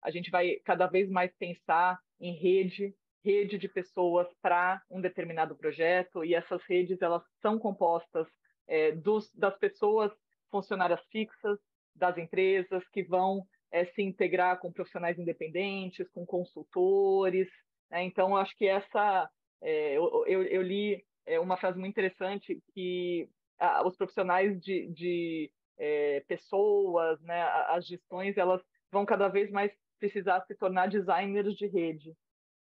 [0.00, 2.94] a gente vai cada vez mais pensar em rede
[3.26, 8.28] rede de pessoas para um determinado projeto e essas redes elas são compostas
[8.68, 10.12] é, dos, das pessoas
[10.48, 11.58] funcionárias fixas
[11.92, 17.48] das empresas que vão é, se integrar com profissionais independentes, com consultores.
[17.90, 18.04] Né?
[18.04, 19.28] Então, acho que essa
[19.60, 24.86] é, eu, eu, eu, li é, uma frase muito interessante que ah, os profissionais de,
[24.92, 28.62] de é, pessoas, né, as gestões, elas
[28.92, 32.14] vão cada vez mais precisar se tornar designers de rede.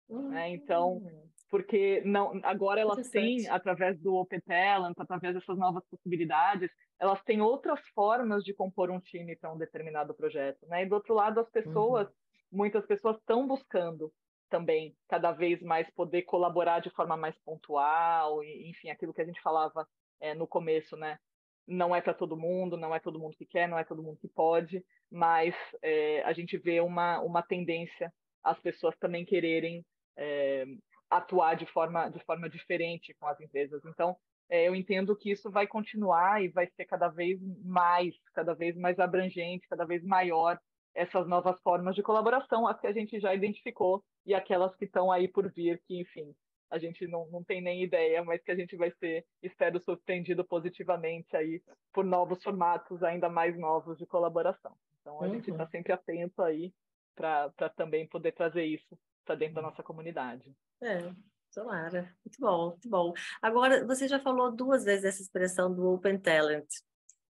[0.10, 0.30] Uhum.
[0.30, 0.50] Né?
[0.52, 1.30] Então, hum.
[1.50, 7.42] porque não, agora elas têm, através do Open Talent, através dessas novas possibilidades, elas têm
[7.42, 10.66] outras formas de compor um time para um determinado projeto.
[10.68, 10.84] Né?
[10.84, 12.14] E do outro lado, as pessoas, uhum.
[12.52, 14.12] muitas pessoas estão buscando
[14.50, 19.26] também cada vez mais poder colaborar de forma mais pontual, e, enfim, aquilo que a
[19.26, 19.88] gente falava
[20.22, 21.18] é, no começo, né?
[21.66, 24.20] Não é para todo mundo, não é todo mundo que quer, não é todo mundo
[24.20, 29.86] que pode, mas é, a gente vê uma, uma tendência as pessoas também quererem
[30.18, 30.66] é,
[31.10, 33.84] atuar de forma, de forma diferente com as empresas.
[33.86, 34.16] Então,
[34.50, 38.76] é, eu entendo que isso vai continuar e vai ser cada vez mais, cada vez
[38.76, 40.60] mais abrangente, cada vez maior
[40.94, 45.12] essas novas formas de colaboração, as que a gente já identificou e aquelas que estão
[45.12, 46.36] aí por vir, que, enfim,
[46.70, 50.44] a gente não, não tem nem ideia, mas que a gente vai ser, espero, surpreendido
[50.44, 51.62] positivamente aí
[51.92, 54.76] por novos formatos ainda mais novos de colaboração.
[55.02, 55.34] Então, a uhum.
[55.34, 56.74] gente está sempre atento aí
[57.16, 60.56] para também poder trazer isso para dentro da nossa comunidade.
[60.82, 61.12] É,
[61.54, 62.16] tomara.
[62.26, 63.14] Muito bom, muito bom.
[63.42, 66.68] Agora, você já falou duas vezes essa expressão do Open Talent.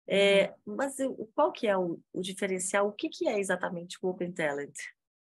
[0.06, 0.76] É, uhum.
[0.76, 0.96] mas
[1.34, 2.88] qual que é o, o, diferencial?
[2.88, 4.74] O que, que é exatamente o Open Talent?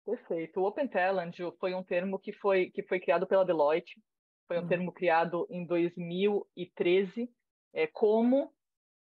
[0.05, 0.61] Perfeito.
[0.61, 4.01] O Open Talent foi um termo que foi, que foi criado pela Deloitte.
[4.49, 4.69] Foi um uhum.
[4.69, 7.31] termo criado em 2013
[7.73, 8.53] é, como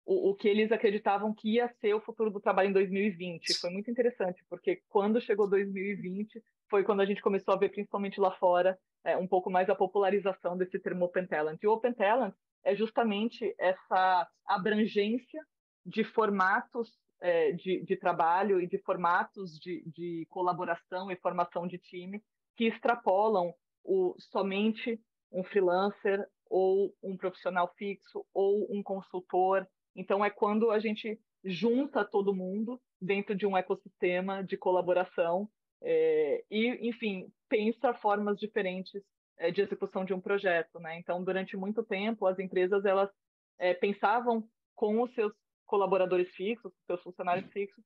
[0.10, 3.54] o, o, que eles acreditavam que ia ser o futuro do trabalho em 2020.
[3.60, 8.20] Foi muito interessante, porque quando chegou 2020, foi quando a gente começou a ver, principalmente
[8.20, 11.62] lá fora, é, um pouco mais a popularização desse termo Open Talent.
[11.62, 12.34] E o Open Talent
[12.64, 15.46] é justamente essa abrangência
[15.86, 16.92] de formatos
[17.22, 22.24] é, de, de, trabalho e de formatos de, de, colaboração e formação de time
[22.58, 23.54] que extrapolam
[23.84, 25.00] o somente
[25.32, 32.06] um freelancer ou um profissional fixo ou um consultor então, é quando a gente junta
[32.06, 35.50] todo mundo dentro de um ecossistema de colaboração
[35.82, 39.02] é, e, enfim, pensa formas diferentes
[39.38, 40.80] é, de execução de um projeto.
[40.80, 41.00] Né?
[41.00, 43.10] Então, durante muito tempo, as empresas elas
[43.58, 45.34] é, pensavam com os seus
[45.66, 47.84] colaboradores fixos, seus funcionários fixos,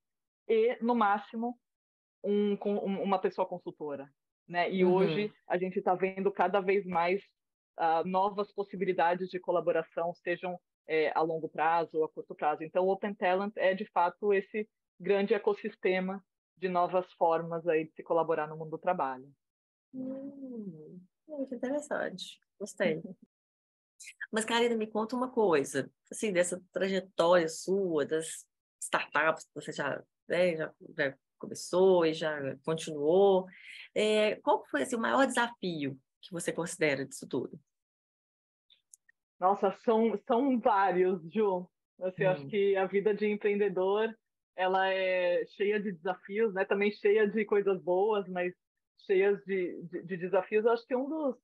[0.47, 1.57] e, no máximo,
[2.23, 4.09] um, um, uma pessoa consultora.
[4.47, 4.71] Né?
[4.71, 4.93] E uhum.
[4.93, 7.21] hoje a gente está vendo cada vez mais
[7.79, 12.63] uh, novas possibilidades de colaboração, sejam é, a longo prazo ou a curto prazo.
[12.63, 14.69] Então, o Open Talent é, de fato, esse
[14.99, 16.23] grande ecossistema
[16.57, 19.29] de novas formas aí de se colaborar no mundo do trabalho.
[19.93, 22.39] Hum, muito interessante.
[22.59, 23.01] Gostei.
[24.31, 28.45] Mas, Karina, me conta uma coisa, assim, dessa trajetória sua, das
[28.81, 33.45] startups que você já, né, já, já começou e já continuou,
[33.93, 37.59] é, qual foi assim, o maior desafio que você considera disso tudo?
[39.43, 41.67] Nossa, são, são vários, Ju.
[42.01, 42.29] Assim, hum.
[42.29, 44.15] Acho que a vida de empreendedor
[44.55, 46.63] ela é cheia de desafios, né?
[46.63, 48.53] Também cheia de coisas boas, mas
[49.05, 50.63] cheias de, de, de desafios.
[50.63, 51.35] Eu acho que um dos,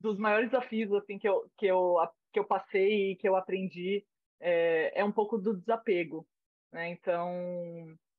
[0.00, 1.94] dos maiores desafios assim que eu, que eu,
[2.32, 4.04] que eu passei e que eu aprendi
[4.40, 6.26] é, é um pouco do desapego.
[6.72, 6.90] Né?
[6.90, 7.30] Então,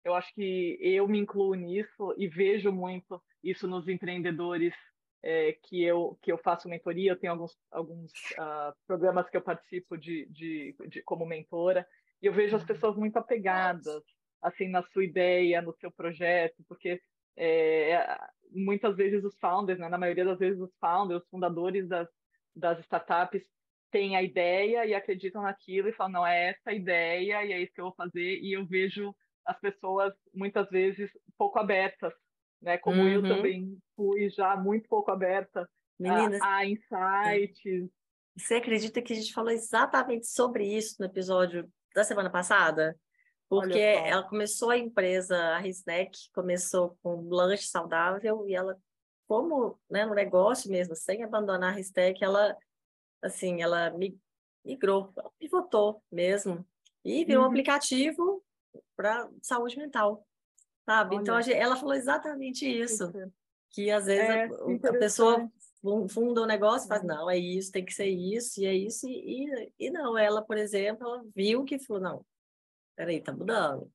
[0.05, 4.73] eu acho que eu me incluo nisso e vejo muito isso nos empreendedores
[5.21, 7.11] é, que, eu, que eu faço mentoria.
[7.11, 11.85] Eu tenho alguns, alguns uh, programas que eu participo de, de, de, como mentora
[12.21, 12.67] e eu vejo as uhum.
[12.67, 14.03] pessoas muito apegadas
[14.41, 17.01] assim na sua ideia, no seu projeto, porque
[17.35, 18.17] é,
[18.51, 22.07] muitas vezes os founders, né, na maioria das vezes os founders, os fundadores das,
[22.55, 23.43] das startups
[23.91, 27.61] têm a ideia e acreditam naquilo e falam, não, é essa a ideia e é
[27.61, 28.39] isso que eu vou fazer.
[28.39, 29.13] E eu vejo
[29.45, 32.13] as pessoas, muitas vezes, pouco abertas,
[32.61, 32.77] né?
[32.77, 33.07] Como uhum.
[33.07, 37.89] eu também fui já muito pouco aberta Meninas, a, a insights.
[38.37, 42.97] Você acredita que a gente falou exatamente sobre isso no episódio da semana passada?
[43.49, 48.77] Porque ela começou a empresa, a Risneck, começou com lanche saudável e ela,
[49.27, 52.55] como né, no negócio mesmo, sem abandonar a Risneck, ela
[53.21, 53.93] assim, ela
[54.63, 56.65] migrou, pivotou mesmo
[57.03, 57.47] e virou uhum.
[57.47, 58.43] um aplicativo
[58.95, 60.25] para saúde mental,
[60.89, 61.15] sabe?
[61.15, 61.43] Então, Olha.
[61.43, 63.11] Então ela falou exatamente isso,
[63.69, 65.47] que às vezes é, a, a, pessoa
[66.09, 67.07] funda um negócio e faz, uhum.
[67.07, 70.57] não, é isso, tem que ser isso, e é isso, e, e não, ela, por
[70.57, 72.25] exemplo, ela viu que falou, não,
[72.95, 73.89] peraí, tá mudando,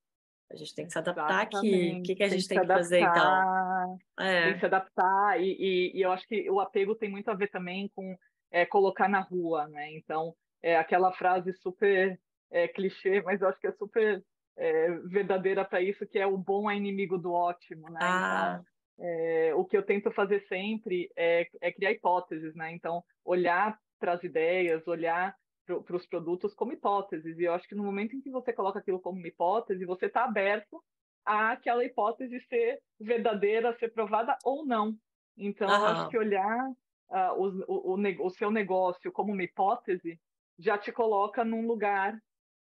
[0.52, 1.74] a gente tem que se adaptar Exatamente.
[1.74, 1.98] aqui.
[1.98, 3.98] O que, que a gente tem, tem que, que fazer, então?
[4.20, 4.44] É.
[4.44, 5.40] Tem que se adaptar.
[5.40, 8.16] E, e, e, eu acho que o apego tem muito a ver também com
[8.52, 9.92] é, colocar na rua, né?
[9.94, 12.20] Então, é aquela frase super
[12.52, 14.22] é, clichê, mas eu acho que é super
[14.56, 17.98] é, verdadeira para isso, que é o bom é inimigo do ótimo, né?
[18.00, 18.60] Ah.
[18.60, 18.74] Então,
[19.06, 22.72] é, o que eu tento fazer sempre é, é criar hipóteses, né?
[22.72, 25.34] Então, olhar para as ideias, olhar
[25.66, 27.38] para os produtos como hipóteses.
[27.38, 30.06] E eu acho que no momento em que você coloca aquilo como uma hipótese, você
[30.06, 30.82] está aberto
[31.24, 34.94] a aquela hipótese ser verdadeira, ser provada ou não.
[35.36, 36.70] Então, eu acho que olhar
[37.10, 40.20] uh, o, o, o seu negócio como uma hipótese
[40.58, 42.16] já te coloca num lugar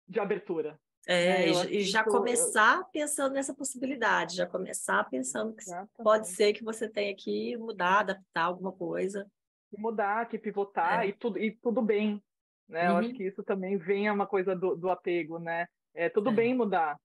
[0.06, 0.78] de abertura.
[1.06, 1.66] É, né?
[1.70, 6.02] e já começar pensando nessa possibilidade, já começar pensando que Exatamente.
[6.02, 9.30] pode ser que você tenha que mudar, adaptar alguma coisa.
[9.76, 11.08] Mudar, que pivotar é.
[11.08, 12.22] e, tudo, e tudo bem.
[12.68, 12.84] Né?
[12.84, 12.90] Uhum.
[12.90, 13.14] Eu acho uhum.
[13.16, 15.66] que isso também vem a uma coisa do, do apego, né?
[15.94, 16.32] É tudo é.
[16.32, 16.98] bem mudar,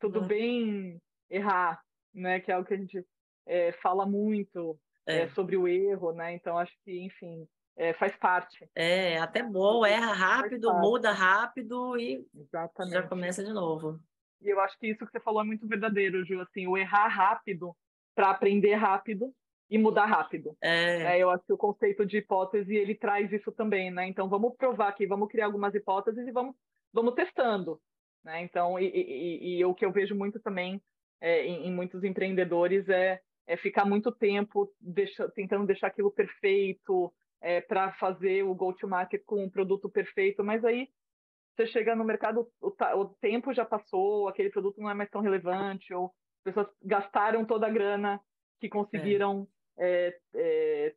[0.00, 0.26] tudo uhum.
[0.26, 1.80] bem errar,
[2.12, 2.40] né?
[2.40, 3.06] Que é algo que a gente
[3.46, 5.20] é, fala muito é.
[5.20, 5.28] é.
[5.28, 6.34] sobre o erro, né?
[6.34, 7.46] Então acho que, enfim,
[7.76, 8.68] é, faz parte.
[8.74, 12.94] É, até bom, erra rápido, muda rápido e Exatamente.
[12.94, 14.00] já começa de novo.
[14.40, 17.08] E eu acho que isso que você falou é muito verdadeiro, Ju, assim, o errar
[17.08, 17.76] rápido
[18.14, 19.32] para aprender rápido
[19.68, 20.56] e mudar rápido.
[20.62, 21.16] É.
[21.16, 21.22] é.
[21.22, 24.06] eu acho que o conceito de hipótese ele traz isso também, né?
[24.08, 26.54] Então vamos provar aqui, vamos criar algumas hipóteses e vamos,
[26.92, 27.80] vamos testando,
[28.24, 28.42] né?
[28.42, 30.80] Então e, e, e o que eu vejo muito também
[31.20, 37.12] é, em, em, muitos empreendedores é é ficar muito tempo deixa, tentando deixar aquilo perfeito
[37.40, 40.88] é, para fazer o go-to-market com um produto perfeito, mas aí
[41.54, 45.22] você chega no mercado, o, o, tempo já passou, aquele produto não é mais tão
[45.22, 46.06] relevante, ou
[46.38, 48.20] as pessoas gastaram toda a grana
[48.60, 50.18] que conseguiram é.
[50.34, 50.94] É,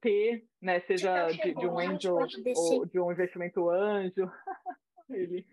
[0.00, 4.30] ter, né, seja de, de, um angel ou de um investimento anjo.
[5.10, 5.46] Ele.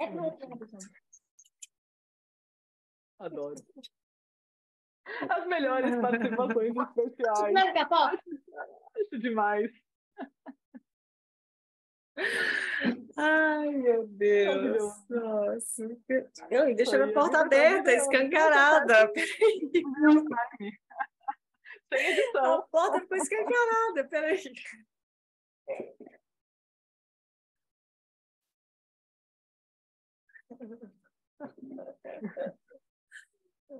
[0.00, 0.06] É
[3.18, 3.54] Adoro.
[5.30, 7.54] As melhores participações especiais.
[7.54, 7.72] Não,
[9.12, 9.70] demais.
[13.16, 15.08] Ai, meu Deus.
[15.08, 15.84] Nossa.
[16.50, 19.12] Eu, deixa a porta aberta, escancarada.
[21.92, 22.54] Sem edição.
[22.54, 24.42] A porta ficou escancarada, peraí.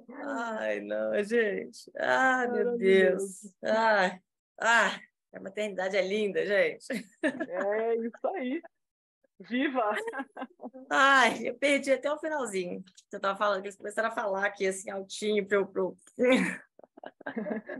[0.08, 1.90] Ai, não, gente.
[1.98, 3.54] Ai, meu Deus.
[3.62, 4.20] Ai,
[4.60, 5.00] ai,
[5.36, 6.86] a maternidade é linda, gente.
[7.22, 8.62] É isso aí.
[9.38, 9.94] Viva!
[10.90, 12.82] Ai, eu perdi até o finalzinho.
[13.08, 15.96] Você estava falando, eles começaram a falar aqui assim, altinho para eu.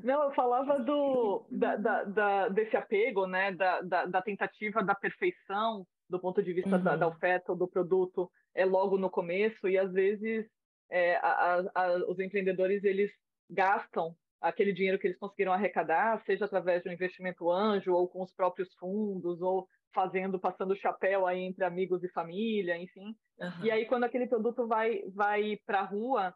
[0.05, 3.53] Não, eu falava do, da, da, da, desse apego, né?
[3.53, 6.83] Da, da, da, tentativa da perfeição do ponto de vista uhum.
[6.83, 10.47] da, da oferta ou do produto é logo no começo e às vezes
[10.89, 13.11] é, a, a, os empreendedores eles
[13.51, 18.23] gastam aquele dinheiro que eles conseguiram arrecadar, seja através de um investimento anjo ou com
[18.23, 23.17] os próprios fundos ou fazendo, passando o chapéu aí entre amigos e família, enfim.
[23.39, 23.65] Uhum.
[23.65, 26.35] E aí quando aquele produto vai vai para a rua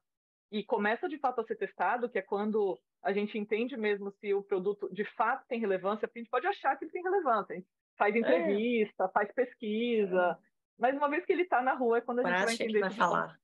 [0.50, 4.34] e começa de fato a ser testado, que é quando a gente entende mesmo se
[4.34, 7.54] o produto de fato tem relevância, porque a gente pode achar que ele tem relevância.
[7.54, 9.08] A gente faz entrevista, é.
[9.08, 10.38] faz pesquisa.
[10.38, 10.50] É.
[10.78, 12.80] Mas uma vez que ele está na rua é quando a gente vai entender.
[12.80, 13.38] vai falar.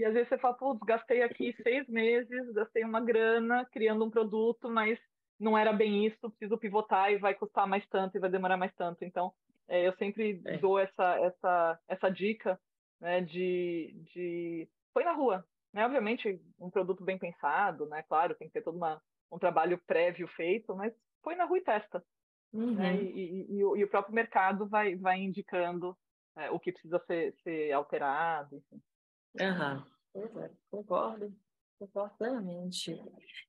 [0.00, 4.10] E às vezes você fala, putz, gastei aqui seis meses, gastei uma grana criando um
[4.10, 4.98] produto, mas
[5.38, 8.74] não era bem isso, preciso pivotar e vai custar mais tanto e vai demorar mais
[8.76, 9.04] tanto.
[9.04, 9.30] Então,
[9.68, 10.56] é, eu sempre é.
[10.56, 12.58] dou essa, essa, essa dica
[12.98, 15.44] né, de, de põe na rua.
[15.70, 15.84] Né?
[15.84, 18.02] Obviamente, um produto bem pensado, né?
[18.08, 21.62] Claro, tem que ter todo uma, um trabalho prévio feito, mas põe na rua e
[21.62, 22.02] testa.
[22.50, 22.64] Né?
[22.64, 22.74] Uhum.
[22.74, 22.96] Né?
[22.96, 25.94] E, e, e, o, e, o, próprio mercado vai, vai indicando
[26.36, 28.56] é, o que precisa ser, ser alterado.
[28.56, 28.82] Enfim.
[29.38, 30.52] Uhum.
[30.70, 31.34] Concordo,
[31.78, 33.00] concordo plenamente.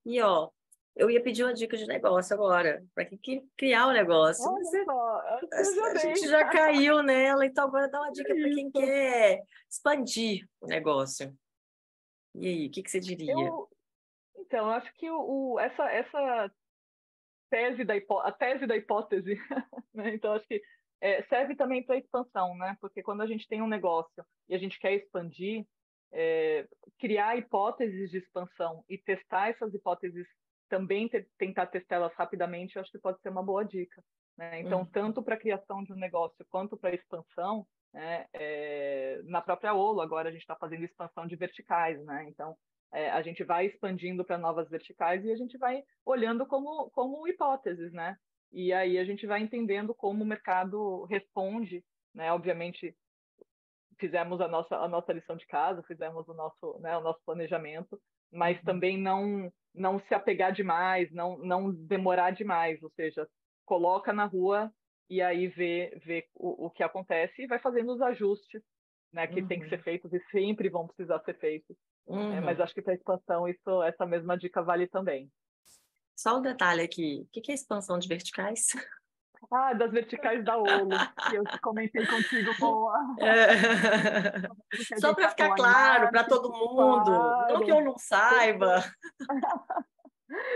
[0.04, 0.50] E ó,
[0.94, 4.44] eu ia pedir uma dica de negócio agora, para quem criar o negócio.
[4.48, 5.22] Olha só,
[5.90, 10.66] a, gente já caiu nela, então agora dá uma dica para quem quer expandir o
[10.66, 11.34] negócio.
[12.34, 13.32] E aí, o que, que você diria?
[13.32, 13.68] Eu,
[14.36, 16.52] então, eu acho que o, o, essa, essa
[17.50, 19.34] tese da hipó a tese da hipótese,
[19.92, 20.14] né?
[20.14, 20.62] então acho que
[21.02, 22.76] é, serve também para expansão, né?
[22.80, 25.66] Porque quando a gente tem um negócio e a gente quer expandir,
[26.12, 26.64] é,
[26.96, 30.26] criar hipóteses de expansão e testar essas hipóteses
[30.68, 34.02] também tentar testá-las rapidamente, eu acho que pode ser uma boa dica.
[34.38, 34.60] Né?
[34.60, 34.86] Então, uhum.
[34.86, 38.26] tanto para a criação de um negócio quanto para a expansão, né?
[38.32, 42.24] é, na própria Olo, agora a gente está fazendo expansão de verticais, né?
[42.28, 42.56] Então,
[42.92, 47.26] é, a gente vai expandindo para novas verticais e a gente vai olhando como, como
[47.28, 48.16] hipóteses, né?
[48.52, 51.82] E aí a gente vai entendendo como o mercado responde,
[52.14, 52.32] né?
[52.32, 52.94] Obviamente,
[53.98, 57.98] fizemos a nossa, a nossa lição de casa, fizemos o nosso, né, o nosso planejamento,
[58.30, 58.64] mas uhum.
[58.64, 63.26] também não não se apegar demais, não não demorar demais, ou seja,
[63.64, 64.70] coloca na rua
[65.08, 68.62] e aí vê, vê o, o que acontece e vai fazendo os ajustes
[69.12, 69.46] né, que uhum.
[69.46, 69.82] tem que ser uhum.
[69.82, 71.76] feitos e sempre vão precisar ser feitos.
[72.06, 72.32] Uhum.
[72.32, 75.30] É, mas acho que para expansão isso, essa mesma dica vale também.
[76.22, 78.68] Só um detalhe aqui, o que é expansão de verticais?
[79.50, 80.96] Ah, das verticais da Olo,
[81.28, 83.16] que eu comentei contigo com a...
[83.18, 84.46] é.
[85.00, 87.54] Só para ficar claro para todo mundo, claro.
[87.54, 88.84] não que eu não saiba.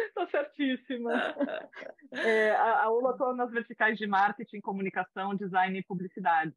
[0.07, 1.13] Está certíssima.
[2.13, 6.55] É, a, a atua nas verticais de marketing, comunicação, design e publicidade.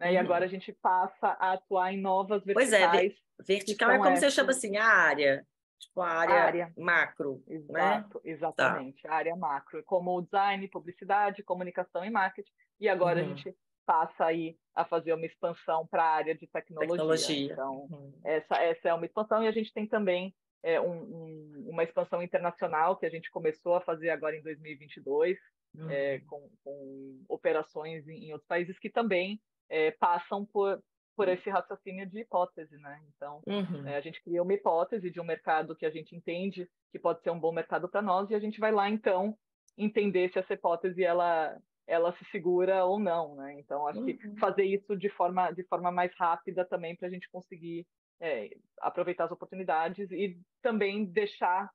[0.00, 0.08] Né?
[0.08, 0.12] Uhum.
[0.14, 2.90] E agora a gente passa a atuar em novas verticais.
[2.90, 4.18] Pois é, vertical é como essas.
[4.18, 5.46] você chama assim, a área.
[5.78, 6.72] Tipo, a área, área.
[6.76, 7.42] macro.
[7.46, 7.56] Né?
[7.56, 8.30] Exato, né?
[8.32, 9.02] exatamente.
[9.02, 9.12] Tá.
[9.12, 12.50] A área macro, como design, publicidade, comunicação e marketing.
[12.80, 13.32] E agora uhum.
[13.32, 13.56] a gente
[13.86, 16.96] passa aí a fazer uma expansão para a área de tecnologia.
[16.96, 17.52] tecnologia.
[17.52, 18.12] Então, uhum.
[18.24, 19.42] essa, essa é uma expansão.
[19.42, 23.76] E a gente tem também é, um, um, uma expansão internacional que a gente começou
[23.76, 25.38] a fazer agora em 2022,
[25.74, 25.90] uhum.
[25.90, 30.82] é, com, com, operações em, em, outros países que também é, passam por,
[31.18, 33.02] por esse raciocínio de hipótese, né?
[33.08, 33.88] Então, uhum.
[33.88, 37.20] é, a gente cria uma hipótese de um mercado que a gente entende que pode
[37.24, 39.36] ser um bom mercado para nós e a gente vai lá, então,
[39.76, 43.58] entender se essa hipótese ela ela se segura ou não, né?
[43.58, 44.06] Então, acho uhum.
[44.06, 47.84] que fazer isso de forma de forma mais rápida também para a gente conseguir
[48.20, 48.50] é,
[48.80, 51.68] aproveitar as oportunidades e também deixar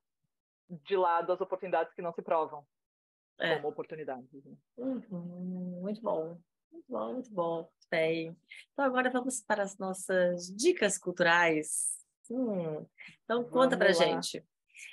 [0.69, 2.65] de lado as oportunidades que não se provam
[3.39, 3.55] é.
[3.55, 4.45] como oportunidades.
[4.45, 4.55] Né?
[4.77, 5.81] Uhum.
[5.81, 6.37] Muito bom.
[6.73, 7.69] Muito bom, muito bom.
[7.89, 8.35] Bem.
[8.71, 11.99] Então agora vamos para as nossas dicas culturais.
[12.29, 12.83] Hum.
[13.23, 14.43] Então conta para gente.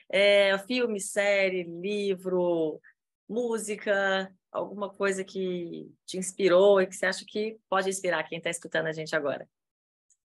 [0.07, 2.78] É, filme, série, livro,
[3.26, 8.51] música, alguma coisa que te inspirou e que você acha que pode inspirar quem está
[8.51, 9.49] escutando a gente agora.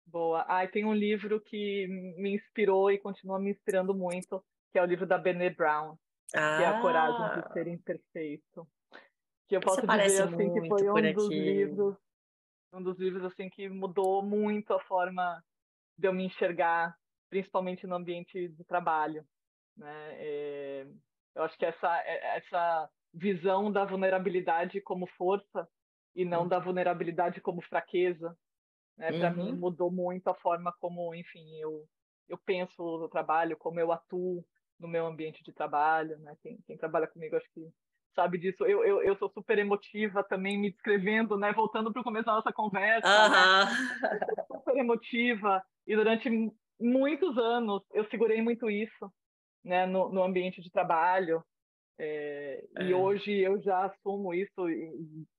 [0.05, 0.43] Boa.
[0.43, 1.87] Ah, tem um livro que
[2.19, 5.97] me inspirou e continua me inspirando muito, que é o livro da Brené Brown,
[6.35, 6.57] ah.
[6.59, 8.69] que é A Coragem de Ser Imperfeito
[9.49, 11.97] que eu posso dizer assim que foi um dos livros
[12.73, 15.43] um dos livros assim que mudou muito a forma
[15.97, 16.95] de eu me enxergar
[17.31, 19.25] principalmente no ambiente de trabalho
[19.77, 20.87] né é,
[21.35, 25.67] eu acho que essa é, essa visão da vulnerabilidade como força
[26.15, 26.49] e não uhum.
[26.49, 28.37] da vulnerabilidade como fraqueza
[28.99, 29.37] né para uhum.
[29.37, 31.89] mim mudou muito a forma como enfim eu
[32.29, 34.45] eu penso no trabalho como eu atuo
[34.79, 37.73] no meu ambiente de trabalho né quem, quem trabalha comigo acho que
[38.19, 38.65] sabe disso.
[38.65, 41.53] Eu, eu, eu sou super emotiva também, me descrevendo, né?
[41.53, 43.07] Voltando para o começo da nossa conversa.
[43.29, 43.67] Né?
[44.53, 45.63] super emotiva.
[45.87, 46.29] E durante
[46.81, 49.13] muitos anos eu segurei muito isso,
[49.65, 49.87] né?
[49.87, 51.45] No, no ambiente de trabalho.
[51.97, 52.83] É, é.
[52.85, 54.67] E hoje eu já assumo isso,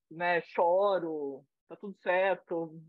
[0.09, 0.41] né?
[0.41, 2.81] Choro, tá tudo certo.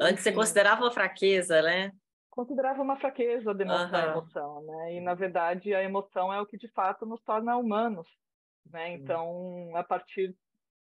[0.00, 0.22] Antes Enfim.
[0.22, 1.92] você considerava uma fraqueza, né?
[2.30, 4.18] Considerava uma fraqueza demonstrar uh -huh.
[4.18, 4.94] emoção, né?
[4.94, 8.08] E na verdade a emoção é o que de fato nos torna humanos.
[8.70, 8.92] Né?
[8.92, 10.34] Então, a partir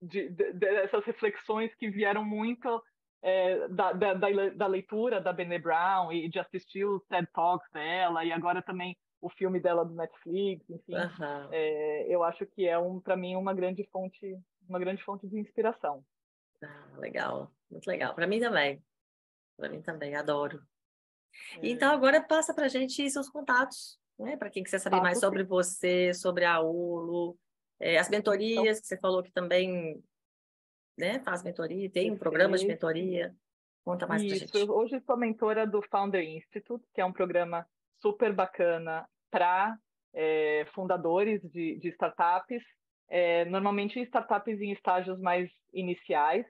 [0.01, 2.83] de, de, dessas reflexões que vieram muito
[3.23, 8.25] é, da, da, da, leitura da Bene Brown e de assistir os TED Talks dela
[8.25, 11.49] e agora também o filme dela do Netflix, enfim, uhum.
[11.51, 15.39] é, eu acho que é um para mim uma grande fonte uma grande fonte de
[15.39, 16.05] inspiração.
[16.63, 18.15] Ah, legal, muito legal.
[18.15, 18.83] Para mim também.
[19.57, 20.63] Para mim também, adoro.
[21.57, 21.69] É.
[21.69, 24.37] Então, agora passa para a gente seus contatos, né?
[24.37, 25.49] Para quem quiser saber Passo mais sobre sim.
[25.49, 27.39] você, sobre a ULO,
[27.81, 30.03] é, as mentorias então, que você falou que também
[30.97, 33.35] né, faz mentoria, tem um programa de mentoria.
[33.85, 34.71] Conta mais para gente.
[34.71, 37.67] Hoje sou mentora do Founder Institute, que é um programa
[38.01, 39.79] super bacana para
[40.13, 42.63] é, fundadores de, de startups,
[43.09, 46.45] é, normalmente startups em estágios mais iniciais,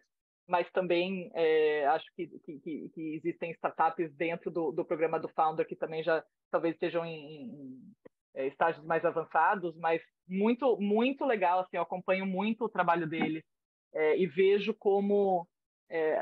[0.46, 5.66] mas também é, acho que, que, que, existem startups dentro do, do, programa do Founder
[5.66, 7.92] que também já talvez estejam em, em
[8.34, 13.44] é, estágios mais avançados, mas muito muito legal, assim, eu acompanho muito o trabalho dele
[13.92, 15.46] é, e vejo como
[15.88, 16.18] é,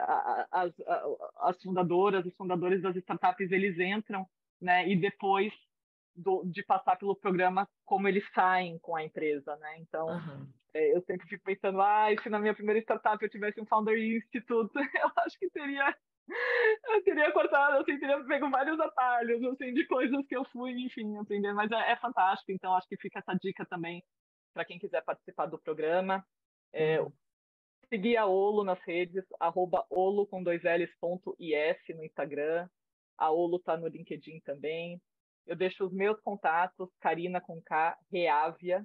[0.51, 0.73] as,
[1.39, 4.27] as fundadoras, os fundadores das startups, eles entram,
[4.61, 5.53] né, e depois
[6.15, 9.79] do, de passar pelo programa, como eles saem com a empresa, né?
[9.81, 10.47] Então, uhum.
[10.73, 14.73] eu sempre fico pensando, ah, se na minha primeira startup eu tivesse um Founder Institute,
[15.03, 15.95] eu acho que teria
[16.29, 21.17] eu teria cortado, assim, teria pego vários atalhos, assim, de coisas que eu fui, enfim,
[21.17, 24.03] aprender, mas é, é fantástico, então acho que fica essa dica também
[24.53, 26.25] para quem quiser participar do programa.
[26.73, 27.13] É, uhum.
[27.89, 32.69] Seguir a Olo nas redes, arroba olo com dois L's ponto IS no Instagram,
[33.17, 35.01] a Olo tá no LinkedIn também,
[35.47, 38.85] eu deixo os meus contatos, Karina com K, Reavia,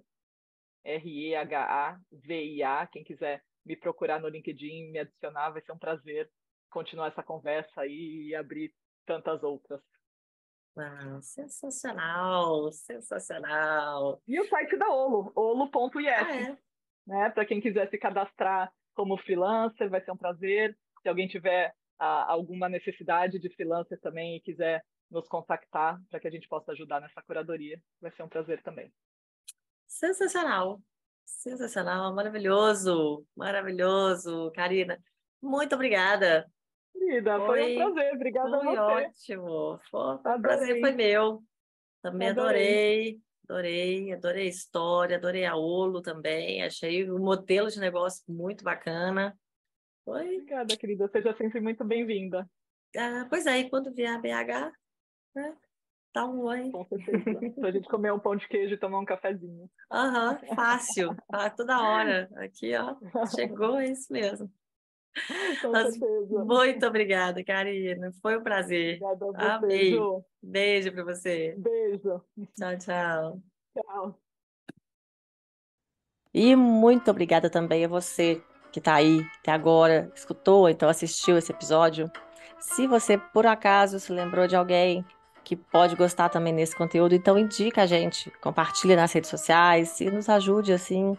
[0.84, 2.88] R-E-H-A-V-I-A.
[2.88, 6.30] Quem quiser me procurar no LinkedIn, me adicionar, vai ser um prazer
[6.72, 8.74] continuar essa conversa aí e abrir
[9.06, 9.80] tantas outras.
[10.76, 14.22] Ah, sensacional, sensacional.
[14.28, 16.08] E o site da Olo, olo.is.
[16.08, 16.58] Ah, é?
[17.06, 17.30] né?
[17.30, 20.78] Para quem quiser se cadastrar como freelancer, vai ser um prazer.
[21.02, 26.28] Se alguém tiver ah, alguma necessidade de freelancer também e quiser nos contactar para que
[26.28, 27.80] a gente possa ajudar nessa curadoria.
[28.00, 28.92] Vai ser um prazer também.
[29.86, 30.82] Sensacional,
[31.26, 34.98] sensacional, maravilhoso, maravilhoso, Karina.
[35.42, 36.50] Muito obrigada.
[36.94, 38.14] Querida, foi, foi um prazer.
[38.14, 39.06] Obrigada foi a você.
[39.06, 39.80] Ótimo.
[39.90, 41.44] Foi, um prazer foi meu.
[42.02, 43.22] Também adorei.
[43.50, 44.14] adorei.
[44.14, 46.64] Adorei, a história, adorei a Olo também.
[46.64, 49.38] Achei o modelo de negócio muito bacana.
[50.06, 50.36] Foi.
[50.36, 51.10] Obrigada, querida.
[51.10, 52.50] Seja sempre muito bem-vinda.
[52.98, 54.72] Ah, pois é, e quando vier a BH,
[55.36, 55.56] né?
[56.14, 56.70] Dá um oi.
[56.72, 57.24] Com certeza.
[57.60, 59.70] pra gente comer um pão de queijo e tomar um cafezinho.
[59.90, 61.16] Aham, uhum, fácil.
[61.32, 62.30] Ah, toda hora.
[62.36, 62.96] Aqui, ó.
[63.34, 64.52] Chegou, é isso mesmo.
[65.62, 66.46] Com Mas, certeza.
[66.46, 68.12] Muito obrigada, Karina.
[68.22, 69.02] Foi um prazer.
[69.02, 69.92] Obrigada a você, Amei.
[69.92, 70.26] Ju.
[70.42, 71.56] Beijo para você.
[71.58, 72.22] Beijo.
[72.56, 73.42] Tchau, tchau.
[73.74, 74.20] Tchau.
[76.34, 78.42] E muito obrigada também a você
[78.72, 82.10] que está aí até agora, escutou, então assistiu esse episódio.
[82.58, 85.06] Se você, por acaso, se lembrou de alguém
[85.44, 90.10] que pode gostar também desse conteúdo, então indica a gente, compartilha nas redes sociais e
[90.10, 91.18] nos ajude assim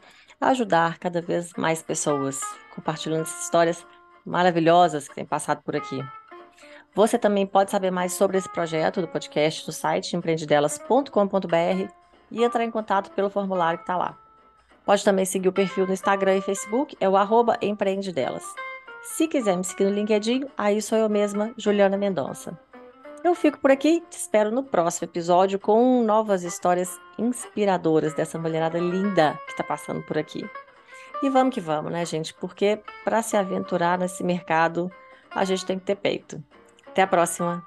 [0.48, 2.40] ajudar cada vez mais pessoas,
[2.74, 3.86] compartilhando essas histórias
[4.24, 6.02] maravilhosas que têm passado por aqui.
[6.94, 11.92] Você também pode saber mais sobre esse projeto do podcast no site empreendedelas.com.br
[12.30, 14.18] e entrar em contato pelo formulário que está lá.
[14.84, 18.44] Pode também seguir o perfil no Instagram e Facebook, é o arroba empreendedelas.
[19.02, 22.58] Se quiser me seguir no LinkedIn, aí sou eu mesma, Juliana Mendonça.
[23.24, 28.80] Eu fico por aqui, te espero no próximo episódio com novas histórias inspiradoras dessa mulherada
[28.80, 30.44] linda que está passando por aqui.
[31.22, 32.34] E vamos que vamos, né, gente?
[32.34, 34.90] Porque para se aventurar nesse mercado,
[35.30, 36.42] a gente tem que ter peito.
[36.88, 37.64] Até a próxima!